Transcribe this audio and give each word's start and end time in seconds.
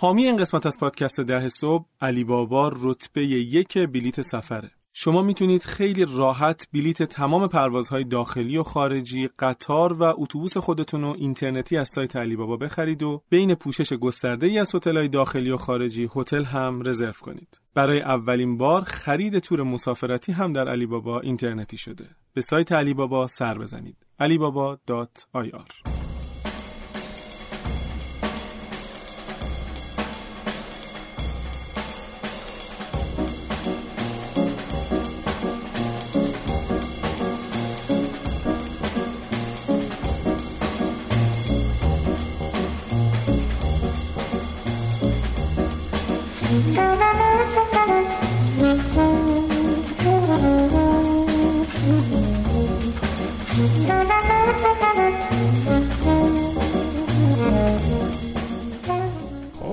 حامی 0.00 0.24
این 0.24 0.36
قسمت 0.36 0.66
از 0.66 0.78
پادکست 0.78 1.20
ده 1.20 1.48
صبح 1.48 1.84
علی 2.00 2.24
بابا 2.24 2.72
رتبه 2.76 3.22
یک 3.26 3.78
بلیت 3.78 4.20
سفره 4.20 4.70
شما 4.92 5.22
می‌تونید 5.22 5.62
خیلی 5.62 6.06
راحت 6.08 6.68
بلیت 6.72 7.02
تمام 7.02 7.46
پروازهای 7.46 8.04
داخلی 8.04 8.56
و 8.56 8.62
خارجی، 8.62 9.28
قطار 9.38 9.92
و 9.92 10.02
اتوبوس 10.02 10.56
خودتون 10.56 11.02
رو 11.02 11.14
اینترنتی 11.18 11.76
از 11.76 11.88
سایت 11.88 12.16
علی 12.16 12.36
بابا 12.36 12.56
بخرید 12.56 13.02
و 13.02 13.22
بین 13.30 13.54
پوشش 13.54 13.92
گسترده 13.92 14.46
ای 14.46 14.58
از 14.58 14.74
هتل‌های 14.74 15.08
داخلی 15.08 15.50
و 15.50 15.56
خارجی 15.56 16.10
هتل 16.14 16.44
هم 16.44 16.82
رزرو 16.86 17.12
کنید. 17.12 17.60
برای 17.74 18.00
اولین 18.00 18.56
بار 18.56 18.82
خرید 18.82 19.38
تور 19.38 19.62
مسافرتی 19.62 20.32
هم 20.32 20.52
در 20.52 20.68
علی 20.68 20.86
بابا 20.86 21.20
اینترنتی 21.20 21.76
شده. 21.76 22.06
به 22.34 22.40
سایت 22.40 22.72
علی 22.72 22.94
بابا 22.94 23.26
سر 23.26 23.58
بزنید. 23.58 23.96
alibaba.ir 24.20 26.07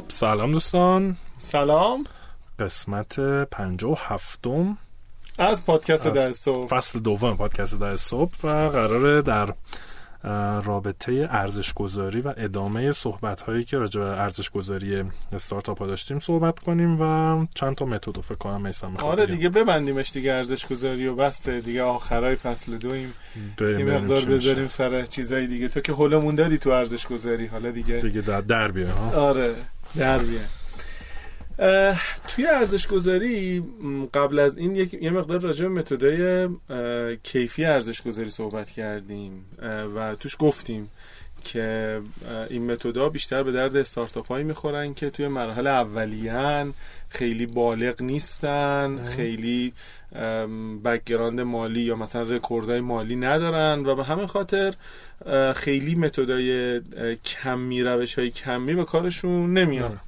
سلام 0.07 0.51
دوستان. 0.51 1.17
سلام. 1.37 2.03
قسمت 2.59 3.19
پنجا 3.51 3.89
و 3.89 3.97
هفتم 3.97 4.77
از 5.37 5.65
پادکست 5.65 6.07
در 6.07 6.31
صبح. 6.31 6.67
فصل 6.67 6.99
دوم 6.99 7.37
پادکست 7.37 7.79
در 7.79 7.95
صبح 7.95 8.35
و 8.43 8.69
قراره 8.69 9.21
در 9.21 9.53
رابطه 10.63 11.27
ارزش 11.31 11.73
گذاری 11.73 12.21
و 12.21 12.33
ادامه 12.37 12.91
صحبت 12.91 13.41
هایی 13.41 13.63
که 13.63 13.77
راجع 13.77 14.01
به 14.01 14.07
ارزش 14.07 14.49
گذاری 14.49 15.03
استارتاپ 15.33 15.79
ها 15.79 15.87
داشتیم 15.87 16.19
صحبت 16.19 16.59
کنیم 16.59 17.01
و 17.01 17.45
چند 17.55 17.75
تا 17.75 17.85
متد 17.85 18.21
فکر 18.21 18.35
کنم 18.35 18.61
میسم 18.61 18.97
آره 18.97 19.25
دیگه 19.25 19.49
ببندیمش 19.49 20.11
دیگه 20.11 20.33
ارزش 20.33 20.67
گذاری 20.67 21.07
و 21.07 21.15
بس 21.15 21.49
دیگه 21.49 21.83
آخرای 21.83 22.35
فصل 22.35 22.77
دویم 22.77 23.13
این 23.61 23.91
مقدار 23.91 24.25
بذاریم 24.25 24.67
سر 24.67 25.05
چیزای 25.05 25.47
دیگه. 25.47 25.67
تو 25.67 25.79
که 25.79 25.91
هولمون 25.91 26.35
دادی 26.35 26.57
تو 26.57 26.69
ارزش 26.69 27.07
گذاری 27.07 27.45
حالا 27.45 27.71
دیگه 27.71 27.99
دیگه 27.99 28.21
در, 28.21 28.41
در 28.41 28.71
ها؟ 28.85 29.21
آره 29.21 29.55
در 29.95 30.19
توی 32.27 32.47
ارزش 32.47 32.87
گذاری 32.87 33.63
قبل 34.13 34.39
از 34.39 34.57
این 34.57 34.75
یک 34.75 34.93
یه 34.93 35.09
مقدار 35.09 35.39
راجع 35.39 35.67
به 35.67 35.69
متدای 35.69 36.49
کیفی 37.23 37.65
ارزش 37.65 38.01
گذاری 38.01 38.29
صحبت 38.29 38.69
کردیم 38.69 39.45
و 39.95 40.15
توش 40.15 40.35
گفتیم 40.39 40.91
که 41.43 42.01
این 42.49 42.71
متدا 42.71 43.09
بیشتر 43.09 43.43
به 43.43 43.51
درد 43.51 43.75
استارتاپ 43.75 44.27
هایی 44.27 44.43
می‌خورن 44.43 44.93
که 44.93 45.09
توی 45.09 45.27
مراحل 45.27 45.67
اولیان 45.67 46.73
خیلی 47.09 47.45
بالغ 47.45 48.01
نیستن 48.01 49.03
خیلی 49.03 49.73
background 50.85 51.41
مالی 51.41 51.81
یا 51.81 51.95
مثلا 51.95 52.23
رکوردهای 52.23 52.79
مالی 52.81 53.15
ندارن 53.15 53.85
و 53.85 53.95
به 53.95 54.03
همین 54.03 54.25
خاطر 54.25 54.73
خیلی 55.55 55.95
متدای 55.95 56.81
کمی 57.25 57.83
روش 57.83 58.19
های 58.19 58.29
کمی 58.29 58.75
به 58.75 58.85
کارشون 58.85 59.53
نمیان. 59.53 59.99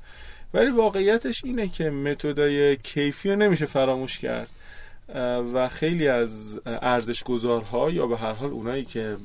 ولی 0.57 0.69
واقعیتش 0.71 1.43
اینه 1.45 1.67
که 1.67 1.89
متدای 1.89 2.77
کیفی 2.77 3.29
رو 3.29 3.35
نمیشه 3.35 3.65
فراموش 3.65 4.19
کرد. 4.19 4.49
و 5.53 5.69
خیلی 5.69 6.07
از 6.07 6.59
ارزش 6.65 7.23
گذارها 7.23 7.89
یا 7.89 8.07
به 8.07 8.17
هر 8.17 8.33
حال 8.33 8.49
اونایی 8.49 8.85
که 8.85 9.17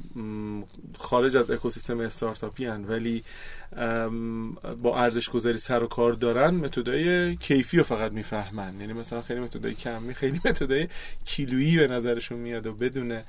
خارج 0.99 1.37
از 1.37 1.51
اکوسیستم 1.51 2.01
استارتاپی 2.01 2.65
هن 2.65 2.85
ولی 2.85 3.25
با 4.83 4.99
ارزش 4.99 5.31
گذاری 5.31 5.59
سر 5.59 5.83
و 5.83 5.87
کار 5.87 6.13
دارن 6.13 6.55
متدای 6.55 7.37
کیفی 7.37 7.77
رو 7.77 7.83
فقط 7.83 8.13
می‌فهمن. 8.13 8.81
یعنی 8.81 8.93
مثلا 8.93 9.23
خیلی 9.23 9.41
متدای 9.41 9.75
کمی 9.75 10.15
خیلی 10.15 10.41
متدای 10.45 10.89
کیلویی 11.25 11.77
به 11.77 11.89
نظرشون 11.89 12.39
میاد 12.39 12.67
و 12.67 12.73
بدون 12.73 13.21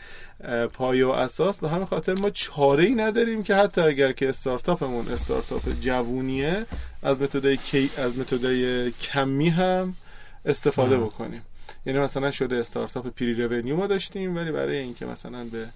پایه 0.74 1.06
و 1.06 1.10
اساس. 1.10 1.60
به 1.60 1.70
همین 1.70 1.86
خاطر 1.86 2.14
ما 2.14 2.30
چاره 2.30 2.84
ای 2.84 2.96
نداریم 2.96 3.44
که 3.44 3.56
حتی 3.56 3.82
اگر 3.82 4.12
که 4.12 4.30
استارتاپمون 4.30 5.08
استارتاپ 5.08 5.80
جوونیه 5.82 6.66
از 7.04 7.22
متدای 7.22 7.58
کی 7.58 7.90
از 7.98 8.18
متدای 8.18 8.92
کمی 8.92 9.50
هم 9.50 9.96
استفاده 10.46 10.98
بکنیم. 10.98 11.42
یعنی 11.86 12.00
مثلا 12.00 12.32
شده 12.32 12.56
استارتاپ 12.56 13.08
پری 13.08 13.34
رونیو 13.34 13.76
ما 13.76 13.88
داشتیم 13.88 14.36
ولی 14.36 14.52
برای 14.52 14.78
اینکه 14.78 15.06
مثلا 15.06 15.44
به 15.44 15.68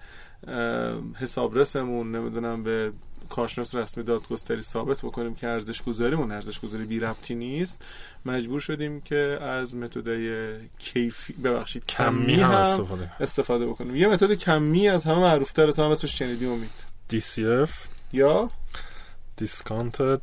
حسابرسمون 1.16 2.16
نمی‌دونم 2.16 2.64
به 2.64 2.92
کارشناس 3.30 3.76
رسمی 3.76 4.04
دادگستری 4.04 4.62
ثابت 4.62 5.02
بکنیم 5.02 5.36
که 5.36 5.48
ارزش 5.48 5.82
گذاریمون 5.82 6.32
ارزش 6.32 6.60
گذاری 6.60 6.86
بی 6.86 7.00
ربطی 7.00 7.36
نیست 7.36 7.86
مجبور 8.26 8.60
شدیم 8.60 9.02
که 9.02 9.40
از 9.42 9.76
متدای 9.76 10.56
کیفی 10.80 11.34
ببخشید 11.34 11.86
کمی, 11.86 12.36
هم 12.36 12.52
استفاده. 12.52 13.12
استفاده 13.20 13.68
بکنیم. 13.68 13.96
یه 13.96 14.08
متد 14.08 14.34
کمی 14.34 14.90
از 14.90 15.06
همه 15.06 15.20
معروفتر 15.20 15.72
تو 15.72 15.84
هم 15.84 15.92
اسمش 15.92 16.20
شنیدی 16.20 16.46
امید. 16.46 16.86
DCF 17.14 17.72
یا؟ 18.14 18.52
Discounted 19.42 20.22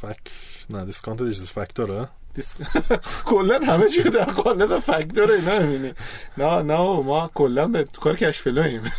فک 0.00 0.30
نه 0.70 0.92
discounted 0.92 1.34
is 1.34 1.48
factor 1.48 2.08
کلا 3.30 3.58
همه 3.66 3.88
چی 3.88 4.02
در 4.02 4.24
قالب 4.24 4.78
فاکتور 4.78 5.30
اینا 5.30 5.58
می‌بینی. 5.58 5.92
نه 6.38 6.62
نه 6.62 6.78
ما 7.02 7.30
کلا 7.34 7.66
به 7.68 7.84
کار 8.00 8.16
cash 8.16 8.38
flow 8.38 8.74
یم 8.74 8.92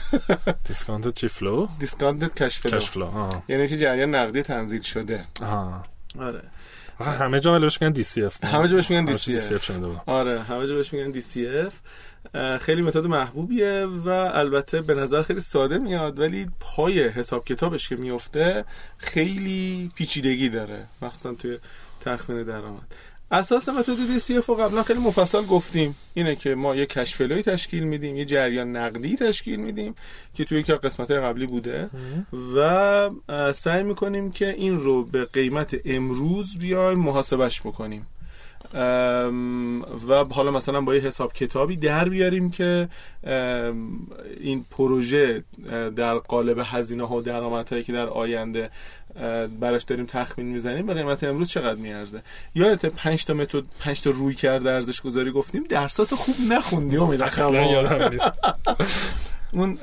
discount 0.63 1.13
چی 1.13 1.27
flow 1.27 1.67
discount 1.79 2.43
cash 2.43 2.59
flow 2.59 2.77
cash 2.77 2.89
flow 2.89 3.29
یعنی 3.47 3.67
چه 3.67 3.77
جریان 3.77 4.15
نقدی 4.15 4.41
تنزیل 4.41 4.81
شده. 4.81 5.25
آره. 6.19 6.41
همه 6.99 7.39
جا 7.39 7.59
بهش 7.59 7.81
میگن 7.81 7.93
DCF 7.93 8.43
همه 8.43 8.67
جا 8.67 8.75
بهش 8.75 8.91
میگن 8.91 9.05
DCF 9.05 9.71
آره 10.05 10.41
همه 10.41 10.67
جا 10.67 10.75
بهش 10.75 10.93
میگن 10.93 11.11
DCF 11.11 11.79
خیلی 12.59 12.81
متد 12.81 13.05
محبوبیه 13.05 13.85
و 14.05 14.09
البته 14.09 14.81
به 14.81 14.93
نظر 14.93 15.21
خیلی 15.21 15.39
ساده 15.39 15.77
میاد 15.77 16.19
ولی 16.19 16.47
پای 16.59 17.07
حساب 17.07 17.45
کتابش 17.45 17.89
که 17.89 17.95
میفته 17.95 18.65
خیلی 18.97 19.91
پیچیدگی 19.95 20.49
داره 20.49 20.85
مخصوصا 21.01 21.33
توی 21.33 21.57
تخمین 22.01 22.43
درآمد. 22.43 22.95
اساس 23.33 23.69
متد 23.69 24.19
DCF 24.19 24.45
رو 24.45 24.55
قبلا 24.55 24.83
خیلی 24.83 24.99
مفصل 24.99 25.41
گفتیم. 25.41 25.95
اینه 26.13 26.35
که 26.35 26.55
ما 26.55 26.75
یه 26.75 26.85
cash 26.85 27.11
flow 27.11 27.37
ی 27.37 27.43
تشکیل 27.43 27.83
میدیم 27.83 28.17
یه 28.17 28.25
جریان 28.25 28.77
نقدی 28.77 29.15
تشکیل 29.15 29.59
میدیم 29.59 29.95
که 30.33 30.43
توی 30.43 30.63
که 30.63 30.73
قسمت 30.73 31.11
قبلی 31.11 31.45
بوده. 31.45 31.89
و 32.55 33.51
سعی 33.53 33.83
می‌کنیم 33.83 34.31
که 34.31 34.49
این 34.49 34.79
رو 34.79 35.05
به 35.05 35.25
قیمت 35.25 35.75
امروز 35.85 36.57
بیایم 36.57 36.99
محاسبش 36.99 37.61
بکنیم. 37.61 38.07
و 38.73 40.23
حالا 40.31 40.51
مثلا 40.51 40.81
با 40.81 40.95
یه 40.95 41.01
حساب 41.01 41.33
کتابی 41.33 41.77
در 41.77 42.09
بیاریم 42.09 42.51
که 42.51 42.89
این 44.39 44.65
پروژه 44.71 45.43
در 45.95 46.15
قالب 46.15 46.61
هزینه 46.63 47.07
ها 47.07 47.17
و 47.17 47.21
درآمدهایی 47.21 47.83
که 47.83 47.93
در 47.93 48.05
آینده 48.05 48.69
براش 49.59 49.83
داریم 49.83 50.05
تخمین 50.05 50.47
می‌زنیم 50.47 50.85
به 50.85 50.93
قیمت 50.93 51.23
امروز 51.23 51.49
چقدر 51.49 51.79
میارزه؟ 51.79 52.21
یادت 52.55 52.85
5 52.85 53.25
تا 53.25 53.33
متد 53.33 53.63
5 53.79 54.01
تا 54.01 54.09
روی 54.09 54.35
کرده 54.35 54.71
ارزش 54.71 55.01
گذاری 55.01 55.31
گفتیم 55.31 55.63
درسات 55.63 56.15
خوب 56.15 56.35
نخوندی 56.49 56.97
امید. 56.97 57.21
اصلا 57.21 57.65
یادم 57.65 58.09
نیست. 58.09 58.31
اون 59.53 59.77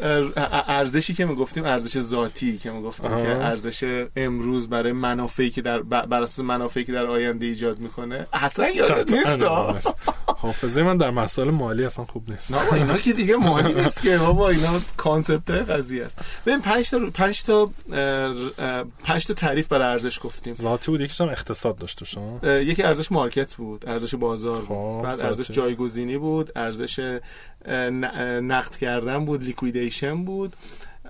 ارزشی 0.67 1.15
که 1.15 1.25
می‌گفتیم 1.25 1.65
ارزش 1.65 2.01
ذاتی 2.01 2.59
که 2.59 2.71
می‌گفتیم 2.71 3.11
که 3.11 3.29
ارزش 3.29 4.05
امروز 4.17 4.69
برای 4.69 4.93
منافعی 4.93 5.51
که 5.51 5.63
در 5.63 5.83
بر 5.83 6.23
اساس 6.23 6.45
منافعی 6.45 6.85
که 6.85 6.93
در 6.93 7.07
آینده 7.07 7.47
ایجاد 7.47 7.79
می‌کنه 7.79 8.27
اصلا 8.33 8.71
یادت 8.71 9.13
نیست؟ 9.13 9.95
حافظه 10.27 10.83
من 10.83 10.97
در 10.97 11.11
مسائل 11.11 11.51
مالی 11.51 11.85
اصلا 11.85 12.05
خوب 12.05 12.31
نیست. 12.31 12.53
نه 12.53 12.73
اینا 12.73 12.99
که 12.99 13.13
دیگه 13.13 13.37
مالی 13.37 13.75
نیست 13.83 14.03
که 14.03 14.19
بابا 14.19 14.49
اینا 14.49 14.81
concept 14.97 15.51
قضیه 15.51 16.05
است. 16.05 16.19
ببین 16.47 16.61
5 16.61 16.91
تا 16.91 16.99
5 17.15 17.43
تا 17.43 17.71
5 19.05 19.27
تا 19.27 19.35
تعریف 19.35 19.69
برای 19.69 19.93
ارزش 19.93 20.19
گفتیم. 20.23 20.55
ذاتی 20.55 20.91
بود 20.91 21.01
یکیش 21.01 21.21
هم 21.21 21.29
اقتصاد 21.29 21.79
داشت 21.79 22.05
شما 22.05 22.47
یکی 22.47 22.83
ارزش 22.83 23.13
market 23.13 23.55
بود 23.55 23.89
ارزش 23.89 24.15
بازار 24.15 24.59
بود. 24.59 24.69
خب، 24.69 25.01
بعد 25.05 25.21
ارزش 25.27 25.51
جایگزینی 25.51 26.19
بود 26.19 26.53
ارزش 26.57 27.19
نقد 28.43 28.77
کردن 28.77 29.25
بود 29.25 29.43
لیکویدیشن 29.67 30.25
بود. 30.25 30.53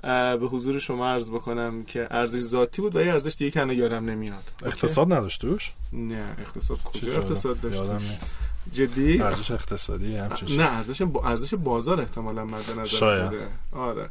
به 0.03 0.47
حضور 0.51 0.79
شما 0.79 1.09
عرض 1.09 1.31
بکنم 1.31 1.85
که 1.85 2.07
ارزش 2.11 2.39
ذاتی 2.39 2.83
بود 2.83 2.97
و 2.97 3.01
یه 3.01 3.13
ارزش 3.13 3.35
دیگه 3.37 3.51
کنه 3.51 3.75
یادم 3.75 4.11
نمیاد. 4.11 4.53
اقتصاد 4.65 5.13
نداشت 5.13 5.41
توش؟ 5.41 5.73
نه 5.93 6.37
اقتصاد 6.39 6.83
کجا 6.83 7.13
اقتصاد 7.13 7.61
داشت 7.61 7.77
یادم 7.77 7.93
نیست. 7.93 8.37
جدی؟ 8.73 9.23
ارزش 9.23 9.51
اقتصادی 9.51 10.17
همچین 10.17 10.61
نه 10.61 10.77
ارزش 10.77 11.03
ارزش 11.25 11.55
بازار 11.55 12.01
احتمالاً 12.01 12.45
مد 12.45 12.55
نظر 12.71 12.85
شاید. 12.85 13.25
بوده 13.25 13.47
آره. 13.73 14.11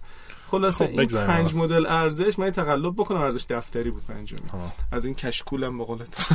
خلاصه 0.51 0.87
خب، 0.87 0.99
این 0.99 1.07
پنج. 1.07 1.55
مدل 1.55 1.85
ارزش 1.85 2.39
من 2.39 2.51
تقلب 2.51 2.93
بکنم 2.93 3.21
ارزش 3.21 3.45
دفتری 3.49 3.91
بود 3.91 4.05
پنجمی. 4.05 4.49
از 4.91 5.05
این 5.05 5.15
کشکولم 5.15 5.77
به 5.77 5.83
قولت 5.85 6.27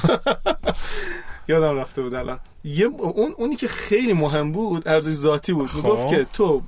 یادم 1.49 1.77
رفته 1.77 2.03
بود 2.03 2.15
الان. 2.15 2.39
یه 2.65 2.87
اون 2.87 3.35
اونی 3.39 3.57
که 3.57 3.69
خیلی 3.69 4.13
مهم 4.13 4.53
بود 4.53 4.89
ارزش 4.89 5.13
ذاتی 5.13 5.53
بود. 5.53 5.69
خب. 5.69 5.77
می‌گفت 5.77 6.09
که 6.09 6.27
تو 6.33 6.63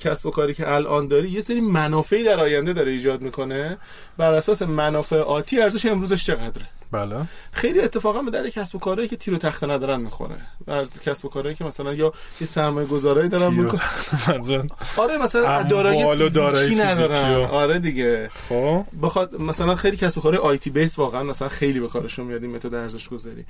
کسب 0.00 0.26
و 0.26 0.30
کاری 0.30 0.54
که 0.54 0.72
الان 0.72 1.08
داری 1.08 1.30
یه 1.30 1.40
سری 1.40 1.60
منافعی 1.60 2.24
در 2.24 2.40
آینده 2.40 2.72
داره 2.72 2.92
ایجاد 2.92 3.20
می‌کنه. 3.20 3.78
بر 4.16 4.32
اساس 4.32 4.62
منافع 4.62 5.20
آتی 5.20 5.60
ارزش 5.60 5.86
امروزش 5.86 6.26
چقدره؟ 6.26 6.66
بله. 6.92 7.16
خیلی 7.52 7.80
اتفاقا 7.80 8.22
به 8.22 8.30
در 8.30 8.50
کسب 8.50 8.76
و 8.76 8.78
کارهایی 8.78 9.08
که 9.08 9.16
تیر 9.16 9.34
و 9.34 9.38
تخته 9.38 9.66
ندارن 9.66 10.00
می‌خوره. 10.00 10.36
از 10.66 11.00
کسب 11.00 11.24
و 11.24 11.28
کارهایی 11.28 11.54
که 11.56 11.64
مثلا 11.64 11.94
یا 11.94 12.12
یه 12.40 12.46
سرمایه 12.46 12.86
گذارایی 12.86 13.28
دارن 13.28 13.46
و 13.46 13.62
می‌کنن. 13.62 14.66
آره 14.96 15.18
مثلا 15.18 15.62
دارایی 15.62 16.02
و 16.04 16.16
فیزیکی 16.50 16.74
ندارن. 16.82 17.34
و- 17.34 17.42
آره 17.44 17.78
دیگه. 17.78 18.30
خب. 18.48 18.84
بخواد 19.02 19.40
مثلا 19.40 19.74
خیلی 19.74 19.96
کسب 19.96 20.18
و 20.18 20.20
کار 20.20 20.36
آیتی 20.36 20.70
بیس 20.70 20.98
واقعا 20.98 21.22
مثلا 21.22 21.48
خیلی 21.48 21.80
به 21.80 21.88
کارشون 21.88 22.26
میاد 22.26 22.42
این 22.42 22.54
متد 22.54 22.74
ارزش 22.74 23.08
گذاری 23.08 23.44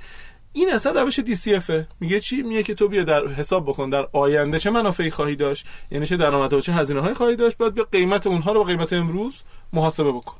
این 0.53 0.73
اصلا 0.73 1.01
روش 1.01 1.19
دی 1.19 1.35
سی 1.35 1.55
افه 1.55 1.87
میگه 1.99 2.19
چی؟ 2.19 2.41
میگه 2.41 2.63
که 2.63 2.73
تو 2.73 2.87
بیا 2.87 3.03
در 3.03 3.27
حساب 3.27 3.65
بکن. 3.69 3.89
در 3.89 4.07
آینده 4.13 4.59
چه 4.59 4.69
منافعی 4.69 5.09
خواهی 5.09 5.35
داشت؟ 5.35 5.65
یعنی 5.91 6.05
چه 6.05 6.17
درآمد 6.17 6.53
و 6.53 6.61
چه 6.61 6.73
هزینه 6.73 6.99
هایی 6.99 7.13
خواهی 7.13 7.35
داشت؟ 7.35 7.57
بعد 7.57 7.73
بیا 7.73 7.87
قیمت 7.91 8.27
اونها 8.27 8.51
رو 8.51 8.59
با 8.59 8.65
قیمت 8.65 8.93
امروز 8.93 9.41
محاسبه 9.73 10.11
بکن. 10.11 10.35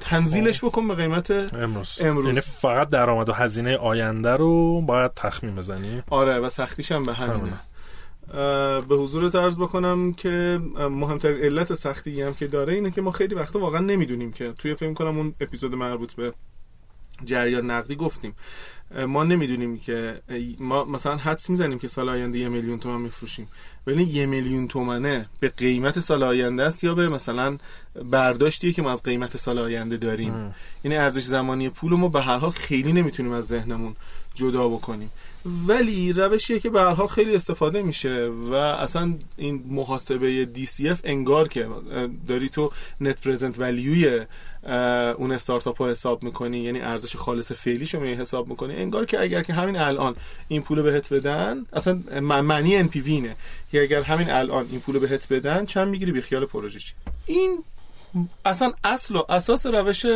تنزیلش 0.00 0.64
بکن 0.64 0.88
به 0.88 0.94
قیمت 0.94 1.30
امروز 1.30 2.00
امروز. 2.00 2.26
یعنی 2.26 2.40
فقط 2.40 2.88
درآمد 2.88 3.28
و 3.28 3.32
هزینه 3.32 3.76
آینده 3.76 4.36
رو 4.36 4.80
باید 4.80 5.14
تخمین 5.14 5.54
بزنی 5.54 6.02
آره 6.10 6.38
و 6.38 6.48
سختیش 6.48 6.92
هم 6.92 7.02
به 7.02 7.14
همینه. 7.14 7.60
اه، 8.34 8.80
به 8.80 8.96
حضور 8.96 9.42
عرض 9.42 9.58
بکنم 9.58 10.12
که 10.12 10.60
مهمترین 10.90 11.44
علت 11.44 11.74
سختی 11.74 12.22
هم 12.22 12.34
که 12.34 12.46
داره 12.46 12.74
اینه 12.74 12.90
که 12.90 13.02
ما 13.02 13.10
خیلی 13.10 13.34
وقتا 13.34 13.58
واقعا 13.58 13.80
نمی‌دونیم 13.80 14.32
که 14.32 14.52
توی 14.52 14.74
فکر 14.74 14.92
کنم 14.92 15.18
اون 15.18 15.34
اپیزود 15.40 15.74
مربوط 15.74 16.14
به 16.14 16.32
جریان 17.24 17.70
نقدی 17.70 17.96
گفتیم. 17.96 18.34
ما 19.06 19.24
نمی‌دونیم 19.24 19.78
که 19.78 20.20
ما 20.58 20.84
مثلا 20.84 21.16
حدس 21.16 21.50
می‌زنیم 21.50 21.78
که 21.78 21.88
سال 21.88 22.08
آینده 22.08 22.38
یه 22.38 22.48
میلیون 22.48 22.78
تومن 22.78 23.00
میفروشیم. 23.00 23.48
ولی 23.86 24.04
یه 24.04 24.26
میلیون 24.26 24.68
تومنه 24.68 25.26
به 25.40 25.48
قیمت 25.48 26.00
سال 26.00 26.22
آینده 26.22 26.62
است 26.62 26.84
یا 26.84 26.94
به 26.94 27.08
مثلا 27.08 27.58
برداشتیه 28.10 28.72
که 28.72 28.82
ما 28.82 28.92
از 28.92 29.02
قیمت 29.02 29.36
سال 29.36 29.58
آینده 29.58 29.96
داریم؟ 29.96 30.34
ام. 30.34 30.54
یعنی 30.84 30.96
ارزش 30.96 31.22
زمانی 31.22 31.68
پول 31.68 31.92
ما 31.92 32.08
به 32.08 32.22
هر 32.22 32.36
حال 32.36 32.50
خیلی 32.50 32.92
نمی‌تونیم 32.92 33.32
از 33.32 33.46
ذهنمون 33.46 33.96
جدا 34.34 34.68
بکنیم. 34.68 35.10
ولی 35.66 36.12
روشیه 36.12 36.60
که 36.60 36.70
به 36.70 36.80
هر 36.80 36.94
حال 36.94 37.06
خیلی 37.06 37.36
استفاده 37.36 37.82
میشه 37.82 38.30
و 38.50 38.54
اصلا 38.54 39.14
این 39.36 39.64
محاسبه 39.68 40.48
DCF 40.54 40.98
انگار 41.04 41.48
که 41.48 41.68
داری 42.28 42.48
تو 42.48 42.72
نت 43.00 43.20
پرزنت 43.20 43.58
ولیوی 43.58 44.26
اون 45.18 45.32
استارتاپ 45.32 45.82
رو 45.82 45.88
حساب 45.88 46.22
می‌کنی 46.22 46.58
یعنی 46.58 46.80
ارزش 46.80 47.16
خالص 47.16 47.52
فعلی 47.52 47.86
شما 47.86 48.04
حساب 48.04 48.48
می‌کنی. 48.48 48.76
انگار 48.76 49.04
که 49.04 49.20
اگر 49.20 49.42
که 49.42 49.52
همین 49.52 49.76
الان 49.76 50.16
این 50.48 50.62
پول 50.62 50.78
رو 50.78 50.84
بهت 50.84 51.12
بدن 51.12 51.66
اصلا 51.72 51.94
معنی 52.20 52.88
NPV 52.88 53.06
اینه. 53.06 53.36
که 53.72 53.82
اگر 53.82 54.02
همین 54.02 54.30
الان 54.30 54.66
این 54.70 54.80
پول 54.80 54.94
رو 54.94 55.00
بهت 55.00 55.32
بدن 55.32 55.66
چند 55.66 55.88
می‌گیری؟ 55.88 56.12
بی 56.12 56.20
خیال 56.20 56.46
پروژه 56.46 56.78
چی؟ 56.78 56.92
این 57.26 57.64
اصلا 58.44 58.72
اصل 58.84 59.16
و 59.16 59.22
اساس 59.28 59.66
روش 59.66 60.06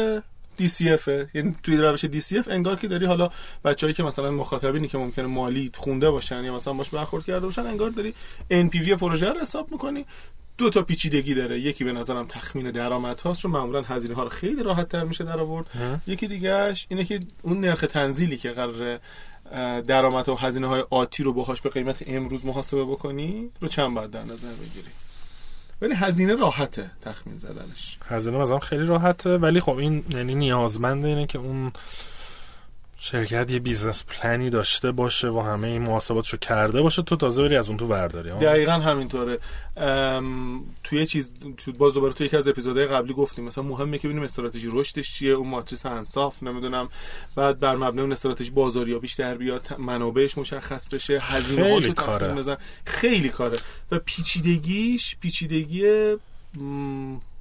DCF 0.60 1.08
یعنی 1.34 1.56
توی 1.62 1.76
روش 1.76 2.04
DCF 2.04 2.48
انگار 2.48 2.76
که 2.76 2.88
داری 2.88 3.06
حالا 3.06 3.30
بچه‌ای 3.64 3.92
که 3.92 4.02
مثلا 4.02 4.30
مخاطبینی 4.30 4.88
که 4.88 4.98
ممکنه 4.98 5.26
مالی 5.26 5.70
خونده 5.74 6.10
باشن 6.10 6.44
یا 6.44 6.54
مثلا 6.54 6.72
باش 6.72 6.90
برخورد 6.90 7.24
کرده 7.24 7.46
باشن 7.46 7.66
انگار 7.66 7.90
داری 7.90 8.14
NPV 8.50 8.88
پروژه 8.88 9.26
رو 9.26 9.40
حساب 9.40 9.72
می‌کنی. 9.72 10.06
دو 10.58 10.70
تا 10.70 10.82
پیچیدگی 10.82 11.34
داره. 11.34 11.60
یکی 11.60 11.84
به 11.84 11.92
نظرم 11.92 12.26
تخمین 12.26 12.70
درآمد 12.70 13.20
هاست 13.20 13.40
چون 13.40 13.50
معمولا 13.50 13.82
هزینه 13.82 14.14
ها 14.14 14.22
رو 14.22 14.28
خیلی 14.28 14.62
راحت 14.62 14.88
تر 14.88 15.04
میشه 15.04 15.24
در 15.24 15.40
آورد. 15.40 15.66
یکی 16.06 16.26
دیگهش 16.26 16.86
اینه 16.88 17.04
که 17.04 17.20
اون 17.42 17.60
نرخ 17.60 17.80
تنزیلی 17.80 18.36
که 18.36 18.50
قرار 18.50 19.00
درآمد 19.80 20.28
و 20.28 20.34
هزینه 20.34 20.66
های 20.66 20.84
آتی 20.90 21.22
رو 21.22 21.32
باهاش 21.32 21.60
به 21.60 21.70
قیمت 21.70 22.04
امروز 22.06 22.46
محاسبه 22.46 22.84
بکنی 22.84 23.50
رو 23.60 23.68
چند 23.68 23.94
باید 23.94 24.10
در 24.10 24.24
نظر 24.24 24.48
بگیری. 24.48 24.88
ولی 25.82 25.94
هزینه 25.94 26.34
راحته 26.34 26.90
تخمین 27.02 27.38
زدنش. 27.38 27.98
هزینه 28.04 28.38
مثلا 28.38 28.58
خیلی 28.58 28.86
راحته. 28.86 29.36
ولی 29.36 29.60
خب 29.60 29.76
این 29.76 30.04
یعنی 30.10 30.34
نیازمند 30.34 31.04
اینه 31.04 31.26
که 31.26 31.38
اون 31.38 31.72
شرکت 33.00 33.52
یه 33.52 33.58
business 33.58 34.04
plan 34.04 34.41
ی 34.41 34.50
داشته 34.50 34.92
باشه 34.92 35.28
و 35.28 35.40
همه 35.40 35.68
این 35.68 35.82
محاسباتشو 35.82 36.36
کرده 36.36 36.82
باشه 36.82 37.02
تو 37.02 37.16
تازه 37.16 37.42
بری 37.42 37.56
از 37.56 37.68
اون 37.68 37.76
تو 37.76 37.86
ورداری 37.86 38.30
ها؟ 38.30 38.38
دقیقا 38.38 38.72
همینطوره 38.72 39.38
ام، 39.76 40.64
توی 40.84 41.06
چیز 41.06 41.34
تو 41.56 41.72
باز 41.72 41.94
دوباره 41.94 42.12
توی 42.12 42.26
یکی 42.26 42.36
از 42.36 42.48
اپیزودهای 42.48 42.86
قبلی 42.86 43.14
گفتیم 43.14 43.44
مثلا 43.44 43.64
مهمه 43.64 43.98
که 43.98 44.08
ببینیم 44.08 44.24
استراتژی 44.24 44.68
رشدش 44.72 45.14
چیه 45.14 45.32
اون 45.32 45.48
ماتریس 45.48 45.86
انصاف 45.86 46.42
نمی‌دونم 46.42 46.88
بعد 47.36 47.60
بر 47.60 47.76
مبنای 47.76 48.00
اون 48.00 48.12
استراتژی 48.12 48.50
بازاریابیش 48.50 49.14
در 49.14 49.34
بیاد 49.34 49.68
منابعش 49.78 50.38
مشخص 50.38 50.88
بشه 50.88 51.18
هزینه 51.22 51.72
هاشو. 51.72 51.92
تخمین 51.92 52.34
بزن 52.34 52.56
خیلی 52.84 53.28
کاره 53.28 53.58
و 53.90 53.98
پیچیدگیش 53.98 55.16
پیچیدگی 55.20 56.14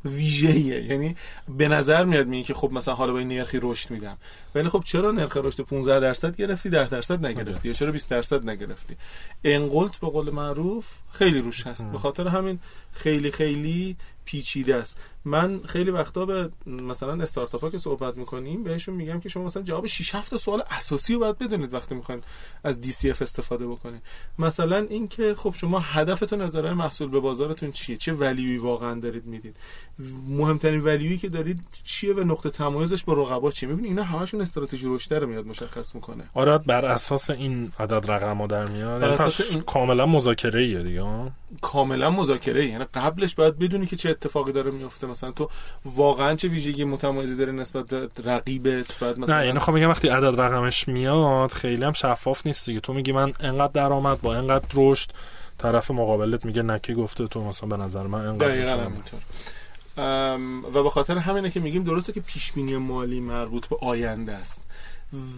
ویژه‌ایه. 0.06 0.84
یعنی 0.84 1.16
به 1.50 1.68
نظر 1.68 2.06
میاد 2.06 2.28
میگه 2.28 2.44
که 2.44 2.54
خب 2.54 2.74
مثلا 2.74 2.96
حالا 2.96 3.14
با 3.14 3.20
این 3.20 3.28
نرخی 3.28 3.60
رشد 3.62 3.92
میدم. 3.92 4.18
ولی 4.56 4.70
خب 4.70 4.84
چرا 4.86 5.12
نرخ 5.12 5.38
رشد 5.38 5.64
15 5.64 6.00
درصد 6.00 6.36
گرفتی 6.36 6.70
10 6.70 6.90
درصد 6.90 7.26
نگرفتی؟ 7.26 7.68
یا 7.68 7.74
چرا 7.74 7.92
20 7.92 8.10
درصد 8.10 8.50
نگرفتی؟ 8.50 8.96
انقلت 9.44 9.98
به 9.98 10.08
قول 10.08 10.30
معروف 10.30 10.88
خیلی 11.12 11.40
روش 11.40 11.68
هست. 11.68 11.92
به 11.92 11.98
خاطر 11.98 12.28
همین 12.28 12.60
خیلی 12.92 13.32
خیلی 13.32 13.98
پیچیده 14.26 14.76
است. 14.76 14.98
من 15.28 15.62
خیلی 15.66 15.92
وقتا 15.92 16.26
به 16.26 16.50
مثلا 16.68 17.14
استارتاپ 17.24 17.62
ها 17.62 17.70
که 17.70 17.78
صحبت 17.78 18.18
می‌کنیم 18.18 18.64
بهشون 18.64 18.96
میگم 18.96 19.20
که 19.20 19.30
شما 19.30 19.44
مثلا 19.44 19.64
جواب 19.64 19.86
6 19.86 20.16
7 20.16 20.38
سوال 20.38 20.64
اساسی 20.72 21.14
رو 21.14 21.20
باید 21.20 21.38
بدونید 21.38 21.74
وقتی 21.74 21.96
می‌خواین 21.96 22.22
از 22.64 22.80
DCF 22.82 23.22
استفاده 23.22 23.68
بکنید. 23.68 24.02
مثلا 24.40 24.78
اینکه 24.78 25.36
خب 25.38 25.54
شما 25.58 25.80
هدفتون 25.80 26.42
از 26.42 26.56
ارائه 26.56 26.74
محصول 26.74 27.10
به 27.10 27.20
بازارتون 27.20 27.72
چیه؟ 27.72 27.98
چه 27.98 28.14
ولیوی 28.14 28.58
واقعا 28.58 29.00
دارید 29.00 29.26
می‌دید؟ 29.26 29.56
مهمترین 30.28 30.82
ولیویی 30.82 31.18
که 31.18 31.30
دارید 31.30 31.60
چیه 31.84 32.14
و 32.14 32.20
نقطه 32.20 32.50
تمایزش 32.50 33.04
با 33.04 33.14
رقبا 33.14 33.52
چیه؟ 33.52 33.70
می‌بینید 33.70 33.90
اینا 33.90 34.04
همشون 34.04 34.42
استراتژی 34.42 34.86
رشد 34.90 35.14
رو 35.14 35.28
میاد 35.28 35.46
مشخص 35.46 35.96
می‌کنه. 35.96 36.24
آره 36.34 36.58
بر 36.58 36.86
اساس 36.86 37.30
این 37.30 37.72
عدد 37.80 38.12
رقم 38.12 38.48
در 38.48 38.66
میاد 38.66 39.02
بر 39.02 39.08
یعنی 39.08 39.14
اساس 39.14 39.52
این- 39.52 39.62
کاملا 39.64 40.06
مذاکره 40.06 40.62
ایه 40.62 40.84
دیگه؟ 40.84 41.32
کاملا 41.62 42.10
مذاکره 42.10 42.62
ای. 42.62 42.70
یعنی 42.70 42.86
قبلش 42.94 43.36
باید 43.36 43.60
بدونی 43.60 43.86
که 43.86 43.96
چه 43.96 44.10
اتفاقی 44.10 44.52
داره 44.52 44.72
میفته 44.72 45.08
مثلا 45.18 45.32
تو 45.32 45.50
واقعا 45.86 46.36
چه 46.36 46.48
ویژگی 46.48 46.84
متمایزی 46.84 47.36
داره 47.36 47.52
نسبت 47.52 47.86
به 47.86 48.10
رقیبت؟ 48.26 49.00
بعد 49.00 49.20
مثلا 49.20 49.40
نه 49.40 49.46
یعنی 49.46 49.60
خب 49.60 49.72
میگم 49.72 49.90
وقتی 49.90 50.08
عدد 50.08 50.42
رقمش 50.42 50.88
میاد 50.88 51.52
خیلی 51.52 51.84
هم 51.84 51.94
شفاف 51.94 52.46
نیست 52.46 52.66
دیگه. 52.66 52.80
تو 52.80 52.94
میگی 52.94 53.12
من 53.12 53.34
انقدر 53.40 53.72
درآمد 53.74 54.22
با 54.22 54.36
انقدر 54.36 54.68
رشد 54.74 55.10
طرف 55.58 55.92
مقابلت 55.92 56.46
میگه 56.46 56.62
نکی 56.62 56.94
گفته 56.94 57.28
تو 57.28 57.44
مثلا 57.44 57.70
به 57.70 57.84
نظر 57.84 58.08
من 58.08 58.26
انقدر 58.26 58.90
و 60.74 60.84
به 60.84 60.90
خاطر 60.90 61.18
همینه 61.18 61.50
که 61.50 61.60
میگیم 61.60 61.84
درسته 61.84 62.14
که 62.14 62.22
پیش 62.22 62.52
بینی 62.52 62.78
مالی 62.78 63.20
مربوط 63.20 63.68
به 63.68 63.78
آینده 63.82 64.34
است. 64.34 64.64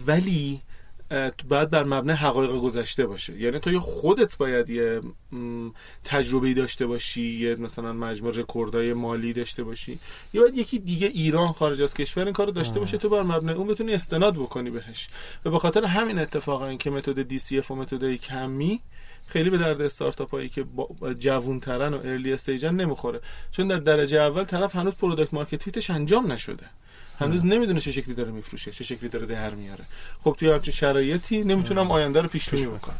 ولی 0.06 0.60
باید 1.48 1.70
بر 1.70 1.84
مبنای 1.84 2.16
حقایق 2.16 2.50
گذشته 2.50 3.06
باشه. 3.06 3.40
یعنی 3.40 3.58
تو 3.58 3.80
خودت 3.80 4.36
باید 4.36 4.70
یه 4.70 5.00
تجربه 6.04 6.54
داشته 6.54 6.86
باشی 6.86 7.22
یه 7.22 7.54
مثلا 7.54 7.92
مجموع 7.92 8.32
رکوردهای 8.36 8.92
مالی 8.92 9.32
داشته 9.32 9.64
باشی. 9.64 9.98
یا 10.32 10.42
باید 10.42 10.56
یکی 10.58 10.78
دیگه 10.78 11.06
ایران 11.06 11.52
خارج 11.52 11.82
از 11.82 11.94
کشور 11.94 12.24
این 12.24 12.32
کارو 12.32 12.52
داشته 12.52 12.80
باشه 12.80 12.98
تو 12.98 13.08
بر 13.08 13.22
مبنای 13.22 13.54
اون 13.54 13.66
بتونی 13.66 13.94
استناد 13.94 14.34
بکنی 14.34 14.70
بهش. 14.70 15.08
و 15.44 15.50
به 15.50 15.58
خاطر 15.58 15.84
همین 15.84 16.18
اتفاقا 16.18 16.66
این 16.66 16.78
که 16.78 16.90
متد 16.90 17.38
DCF 17.38 17.70
و 17.70 17.74
متدهای 17.74 18.18
کمی 18.18 18.80
خیلی 19.26 19.50
به 19.50 19.58
درد 19.58 19.80
استارتاپ 19.80 20.30
هایی 20.30 20.48
که 20.48 20.62
با- 20.62 21.14
جوونترن 21.18 21.94
و 21.94 21.98
early 22.04 22.32
stage 22.32 22.67
ن 22.67 22.74
نمی‌خوره. 22.74 23.20
چون 23.52 23.68
در 23.68 23.76
درجه 23.78 24.20
اول 24.20 24.44
طرف 24.44 24.76
هنوز 24.76 24.94
product 24.94 25.34
market 25.34 25.62
fit 25.62 25.79
ش 25.79 25.90
انجام 25.90 26.32
نشده. 26.32 26.66
هنوز 27.20 27.44
نمی‌دونه 27.44 27.80
چه 27.80 27.92
شکلی 27.92 28.14
داره 28.14 28.30
میفروشه 28.30 28.70
چه 28.70 28.84
شکلی 28.84 29.08
داره 29.08 29.26
در 29.26 29.50
میاره. 29.50 29.84
خب 30.24 30.36
توی 30.38 30.50
همچین 30.50 30.74
شرایطی 30.74 31.44
نمی‌تونم 31.44 31.90
آینده 31.90 32.20
رو 32.20 32.28
پیش 32.28 32.50
بینی 32.50 32.66
بکنم. 32.66 32.96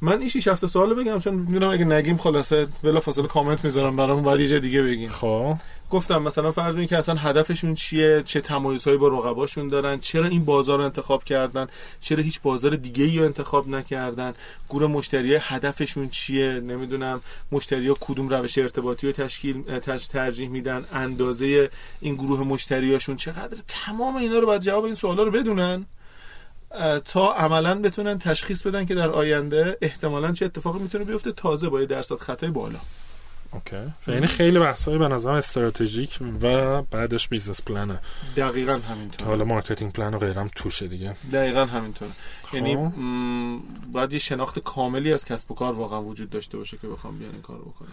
من 0.00 0.18
این 0.18 0.28
6 0.28 0.48
7 0.48 0.66
سوالو 0.66 0.94
بگم 0.94 1.18
چون 1.18 1.34
می‌دونم 1.34 1.70
اگه 1.70 1.84
نگیم 1.84 2.16
خلاصه 2.16 2.66
بلا 2.82 3.00
فاصله 3.00 3.26
کامنت 3.26 3.64
می‌ذارم 3.64 3.96
برامون 3.96 4.24
بعد 4.24 4.40
یه 4.40 4.60
دیگه 4.60 4.82
بگین 4.82 5.08
خب. 5.08 5.56
گفتم 5.94 6.22
مثلا 6.22 6.52
فرض 6.52 6.74
کنید 6.74 6.88
که 6.88 6.98
اصلا 6.98 7.14
هدفشون 7.14 7.74
چیه؟ 7.74 8.22
چه 8.22 8.40
تمایزهایی 8.40 8.98
با 8.98 9.08
رقباشون 9.08 9.68
دارن؟ 9.68 10.00
چرا 10.00 10.26
این 10.26 10.44
بازار 10.44 10.78
رو 10.78 10.84
انتخاب 10.84 11.24
کردن؟ 11.24 11.66
چرا 12.00 12.22
هیچ 12.22 12.40
بازار 12.40 12.76
دیگه 12.76 13.04
ای 13.04 13.18
رو 13.18 13.24
انتخاب 13.24 13.68
نکردن؟ 13.68 14.34
گروه 14.70 14.90
مشتری 14.90 15.34
هدفشون 15.40 16.08
چیه؟ 16.08 16.60
نمی‌دونم. 16.60 17.20
مشتری 17.52 17.88
ها 17.88 17.96
کدوم 18.00 18.28
روش 18.28 18.58
ارتباطی 18.58 19.06
رو 19.06 19.12
تشکیل 19.12 19.78
ترجیح 20.10 20.48
میدن؟ 20.48 20.84
اندازه 20.92 21.70
این 22.00 22.14
گروه 22.14 22.40
مشتریاشون 22.40 23.16
چقدر 23.16 23.56
تمام 23.68 24.16
اینا 24.16 24.38
رو 24.38 24.46
باید 24.46 24.62
جواب 24.62 24.84
این 24.84 24.94
سوالا 24.94 25.22
رو 25.22 25.30
بدونن؟ 25.30 25.86
تا 27.04 27.32
عملا 27.32 27.80
بتونن 27.80 28.18
تشخیص 28.18 28.66
بدن 28.66 28.84
که 28.84 28.94
در 28.94 29.10
آینده 29.10 29.78
احتمالا 29.80 30.32
چه 30.32 30.44
اتفاقی 30.44 30.78
می‌تونه 30.78 31.04
بیفته؟ 31.04 31.32
تازه 31.32 31.68
با 31.68 31.84
درصد 31.84 32.16
خطای 32.16 32.50
بالا. 32.50 32.78
okay. 33.54 34.12
یعنی 34.12 34.26
خیلی 34.26 34.58
بحثای 34.58 34.98
به 34.98 35.08
نظرم 35.08 35.34
استراتژیک 35.34 36.18
و 36.42 36.82
بعدش 36.82 37.28
business 37.28 37.62
plan 37.62 37.92
ه 37.92 38.00
دقیقا 38.36 38.78
که 38.78 38.86
همینطور 38.86 39.26
حالا 39.26 39.44
marketing 39.44 39.92
plan 39.92 40.14
و 40.14 40.18
غیرم 40.18 40.50
توشه 40.56 40.88
دیگه. 40.88 41.16
دقیقا 41.32 41.64
همینطور 41.64 42.08
یعنی 42.52 42.76
خب. 42.76 42.92
باید 43.92 44.12
یه 44.12 44.18
شناخت 44.18 44.58
کاملی 44.58 45.12
از 45.12 45.24
کسب 45.24 45.50
و 45.50 45.54
کار 45.54 45.72
واقعا 45.72 46.02
وجود 46.02 46.30
داشته 46.30 46.58
باشه 46.58 46.76
که 46.76 46.88
بخوام 46.88 47.18
بیان 47.18 47.32
این 47.32 47.42
کار 47.42 47.58
بکنن 47.58 47.88